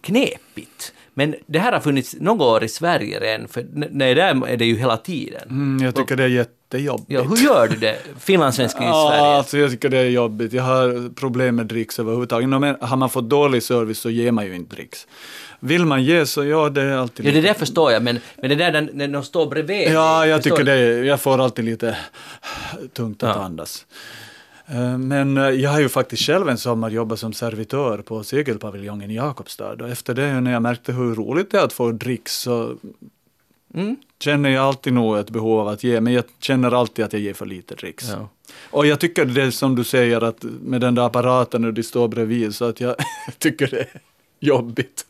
[0.00, 0.92] knepigt.
[1.14, 4.64] Men det här har funnits några år i Sverige redan, för nej, där är det
[4.64, 5.42] ju hela tiden.
[5.50, 7.10] Mm, jag tycker det är jättejobbigt.
[7.10, 9.36] Ja, hur gör du det, finlandssvensk i Ja, Sverige?
[9.36, 10.52] alltså jag tycker det är jobbigt.
[10.52, 12.48] Jag har problem med dricks överhuvudtaget.
[12.48, 15.06] Men har man fått dålig service så ger man ju inte dricks.
[15.60, 18.50] Vill man ge så ja, det är alltid Ja, det där förstår jag, men, men
[18.50, 19.88] det där när, när de står bredvid.
[19.92, 20.78] Ja, jag förstår tycker det.
[20.80, 21.96] är- Jag får alltid lite
[22.94, 23.42] tungt att Ja.
[23.42, 23.86] andas.
[24.66, 29.10] Eh, Men eh, jag har ju faktiskt själv en sommar jobbat som servitör på segelpaviljongen
[29.10, 29.72] i Jakobstad.
[29.82, 32.76] Och efter det, när jag märkte hur roligt det är att få dricks, så
[33.74, 33.96] Mm.
[34.20, 36.00] känner jag alltid nog ett behov av att ge.
[36.00, 38.08] Men jag känner alltid att jag ger för lite dricks.
[38.10, 38.28] Ja.
[38.70, 42.08] Och jag tycker det som du säger, att med den där apparaten och de står
[42.08, 42.94] bredvid, så att jag
[43.38, 44.00] tycker det är
[44.40, 45.06] jobbigt.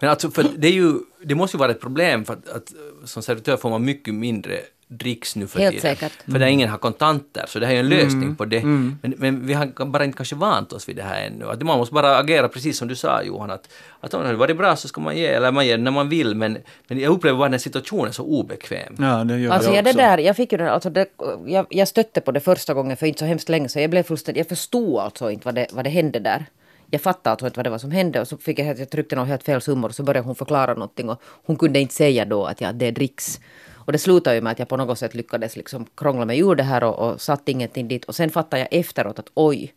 [0.00, 2.72] Men alltså, för det, är ju, det måste ju vara ett problem för att, att
[3.04, 4.58] som servitör får man mycket mindre
[4.92, 5.96] dricks nu för Helt tiden.
[5.96, 6.12] säkert.
[6.32, 8.36] För där ingen har kontanter, så det här är en lösning Mm.
[8.36, 8.64] på det.
[8.64, 11.44] Men, men vi har bara inte kanske vant oss vid det här ännu.
[11.50, 13.68] Att man måste bara agera precis som du sa Johan, att,
[14.00, 16.34] att om det varit bra så ska man ge, eller man ger när man vill,
[16.34, 16.58] men,
[16.88, 18.96] men jag upplever bara den här situationen så obekväm.
[18.98, 19.98] Ja, det gör Alltså jag jag, det också.
[19.98, 21.06] där, jag fick ju den, alltså det,
[21.46, 24.02] jag, jag stötte på det första gången för inte så hemskt länge så jag blev
[24.02, 26.46] fullständigt, jag förstod alltså inte vad det, vad det hände där.
[26.90, 28.90] Jag fattade alltså inte vad det var som hände och så fick jag, helt- jag
[28.90, 31.94] tryckte nog helt fel summor och så började hon förklara någonting och hon kunde inte
[31.94, 33.40] säga då att ja, det är dricks.
[33.74, 36.54] Och det slutade ju med att jag på något sätt lyckades liksom krångla mig ur
[36.54, 38.04] det här och, och satt ingenting dit.
[38.04, 39.74] Och sen fattade jag efteråt att oj,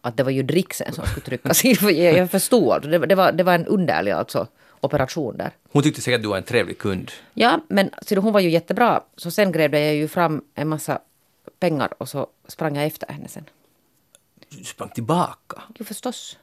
[0.00, 1.60] att det var ju dricksen som skulle tryckas.
[1.62, 2.90] För jag, jag förstod.
[2.90, 4.46] Det, var- det, var, det var en underlig alltså,
[4.80, 5.50] operation där.
[5.72, 7.10] Hon tyckte säkert att du var en trevlig kund.
[7.34, 9.00] Ja, men så hon var ju jättebra.
[9.16, 10.98] Så sen grävde jag ju fram en massa
[11.60, 13.44] pengar och så sprang jag efter henne sen.
[14.64, 15.62] Sprang tillbaka.
[15.78, 16.38] Jo, förstås.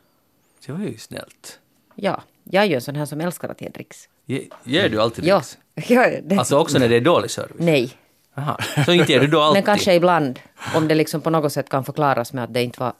[0.66, 1.59] Det var ju snällt.
[1.95, 4.09] Ja, jag är ju en sån här som älskar att ge dricks.
[4.26, 5.57] Ge, ger du alltid Ja, dricks?
[5.89, 7.55] ja det, Alltså också när det är dålig service?
[7.59, 7.97] nej.
[8.38, 8.57] Aha.
[8.86, 9.55] Så inte ger du då alltid?
[9.55, 10.39] Men kanske ibland,
[10.76, 12.93] om det liksom på något sätt kan förklaras med att det inte var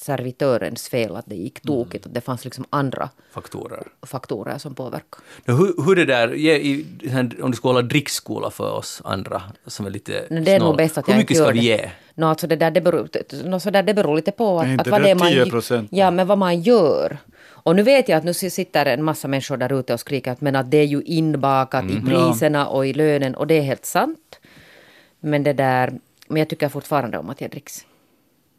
[0.00, 2.06] servitörens fel att det gick tokigt.
[2.06, 3.82] Att det fanns liksom andra Faktorer.
[4.02, 5.20] faktorer som påverkar.
[5.44, 6.86] Nå, hur, hur det där, ge, i,
[7.42, 10.76] om du ska hålla drickskola för oss andra som är lite Men det är nog
[10.76, 11.58] bäst att Hur jag mycket ska du det.
[11.64, 11.90] ge?
[12.14, 13.08] No, alltså det, där, det, beror,
[13.48, 15.28] no, så där, det beror lite på att, att vad det är man...
[15.28, 15.88] 10%?
[15.90, 17.18] Ja, men vad man gör.
[17.62, 20.40] Och nu vet jag att nu sitter en massa människor där ute och skriker att,
[20.40, 21.96] men att det är ju inbakat Mm.
[21.96, 24.38] i priserna och i lönen och det är helt sant.
[25.20, 25.92] Men det där,
[26.28, 27.86] men jag tycker fortfarande om att jag dricks.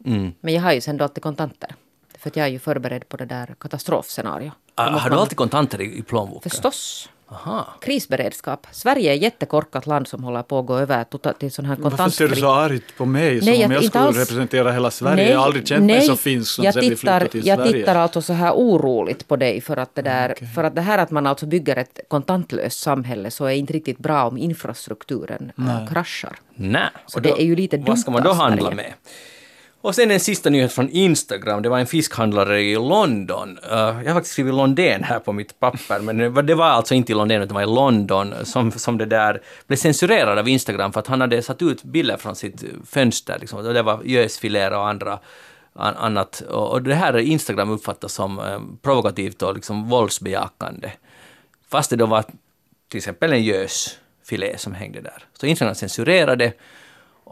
[0.06, 0.32] Mm.
[0.40, 1.74] Men jag har ju sen då alltid kontanter.
[2.18, 4.52] För att jag är ju förberedd på det där katastrofscenario.
[4.74, 6.50] Ah, Då Har du alltid kontanter i, i plånboken?
[6.50, 7.08] Förstås.
[7.28, 7.66] Aha.
[7.80, 8.66] Krisberedskap.
[8.70, 11.76] Sverige är ett jättekorkat land som håller på att gå över tota- till sån här
[11.80, 14.16] Varför ser du så argt på mig som Nej, om jag- jag inte skulle alls.
[14.18, 15.30] representera hela Sverige?
[15.30, 17.58] jag har aldrig känt mig så finsk som jag sen vi tittar, flyttade till jag
[17.58, 17.72] Sverige.
[17.72, 20.98] tittar alltså så här oroligt på dig för att det där, för att det här
[20.98, 25.88] att man alltså bygger ett kontantlöst samhälle så är inte riktigt bra om infrastrukturen äh,
[25.92, 26.36] kraschar.
[26.54, 26.82] Nej.
[27.06, 28.76] Så det är ju lite Vad dumt ska man då handla Sverige.
[28.76, 28.92] med?
[29.84, 31.62] Och sen en sista nyhet från Instagram.
[31.62, 33.58] Det var en fiskhandlare i London.
[33.72, 37.12] Uh, jag har faktiskt skrivit London här på mitt papper, men det var- alltså inte
[37.12, 40.92] i London, utan det var i London som, som det där blev censurerad av Instagram
[40.92, 43.38] för att han hade satt ut bilder från sitt fönster.
[43.40, 43.58] Liksom.
[43.58, 45.18] Och det var gösfiléer och andra
[45.74, 46.40] an, annat.
[46.40, 50.90] Och, och det här Instagram uppfattas som eh, provokativt och liksom våldsbejakande.
[51.70, 52.24] Fast det då var
[52.88, 55.24] till exempel en gösfilé som hängde där.
[55.40, 56.52] Så Instagram censurerade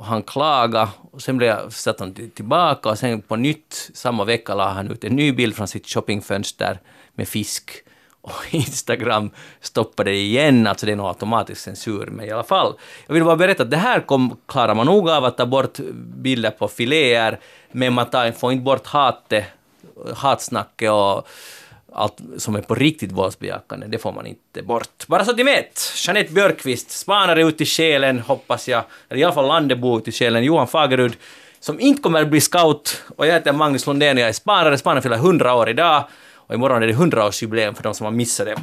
[0.01, 4.55] och han klagade och sen blev, satt han tillbaka och sen på nytt samma vecka
[4.55, 6.81] la han ut en ny bild från sitt shoppingfönster
[7.15, 7.71] med fisk
[8.21, 9.31] och Instagram
[9.61, 12.75] stoppade det igen, alltså det är nog automatisk censur, men i alla fall.
[13.07, 15.79] Jag vill bara berätta att det här kom, klarar man nog av att ta bort
[15.95, 17.41] bilder på filéer,
[17.73, 19.45] men man tar, får inte bort hatet,
[20.15, 21.29] hatsnacket och
[21.93, 25.07] allt som är på riktigt våldsbejakande, det får man inte bort.
[25.07, 29.25] Bara så att ni vet, Jeanette Björkqvist, spanare ut i själen, hoppas jag, eller i
[29.25, 31.17] alla fall Landebo ut i själen, Johan Fagerud,
[31.61, 35.03] som inte kommer att bli scout, och jag heter Magnus Lundén, jag är spanare, spanaren
[35.03, 38.57] fyller 100 år idag, och imorgon är det 100-årsjubileum för de som har missat det.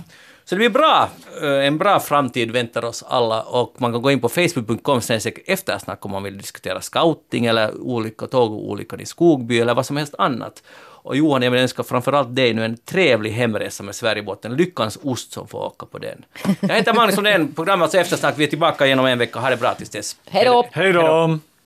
[0.49, 1.09] Så det blir bra,
[1.41, 5.01] eh, en bra framtid väntar oss alla och man kan gå in på facebook.com
[5.45, 10.15] eftersnack om man vill diskutera scouting eller olika tågolyckor i Skogby eller vad som helst
[10.17, 10.63] annat.
[11.07, 14.55] Och Johan, jag vill önska framförallt dig nu en trevlig hemresa med Sverigebåten.
[14.55, 16.25] Lyckans ost som får åka på den.
[16.61, 18.33] Jag heter Magnus Lundén, programmet Eftersnack.
[18.37, 19.39] Vi är tillbaka igen om en vecka.
[19.39, 20.15] Ha det bra tills dess.
[20.29, 20.67] Hej då!
[20.71, 21.39] Hej då!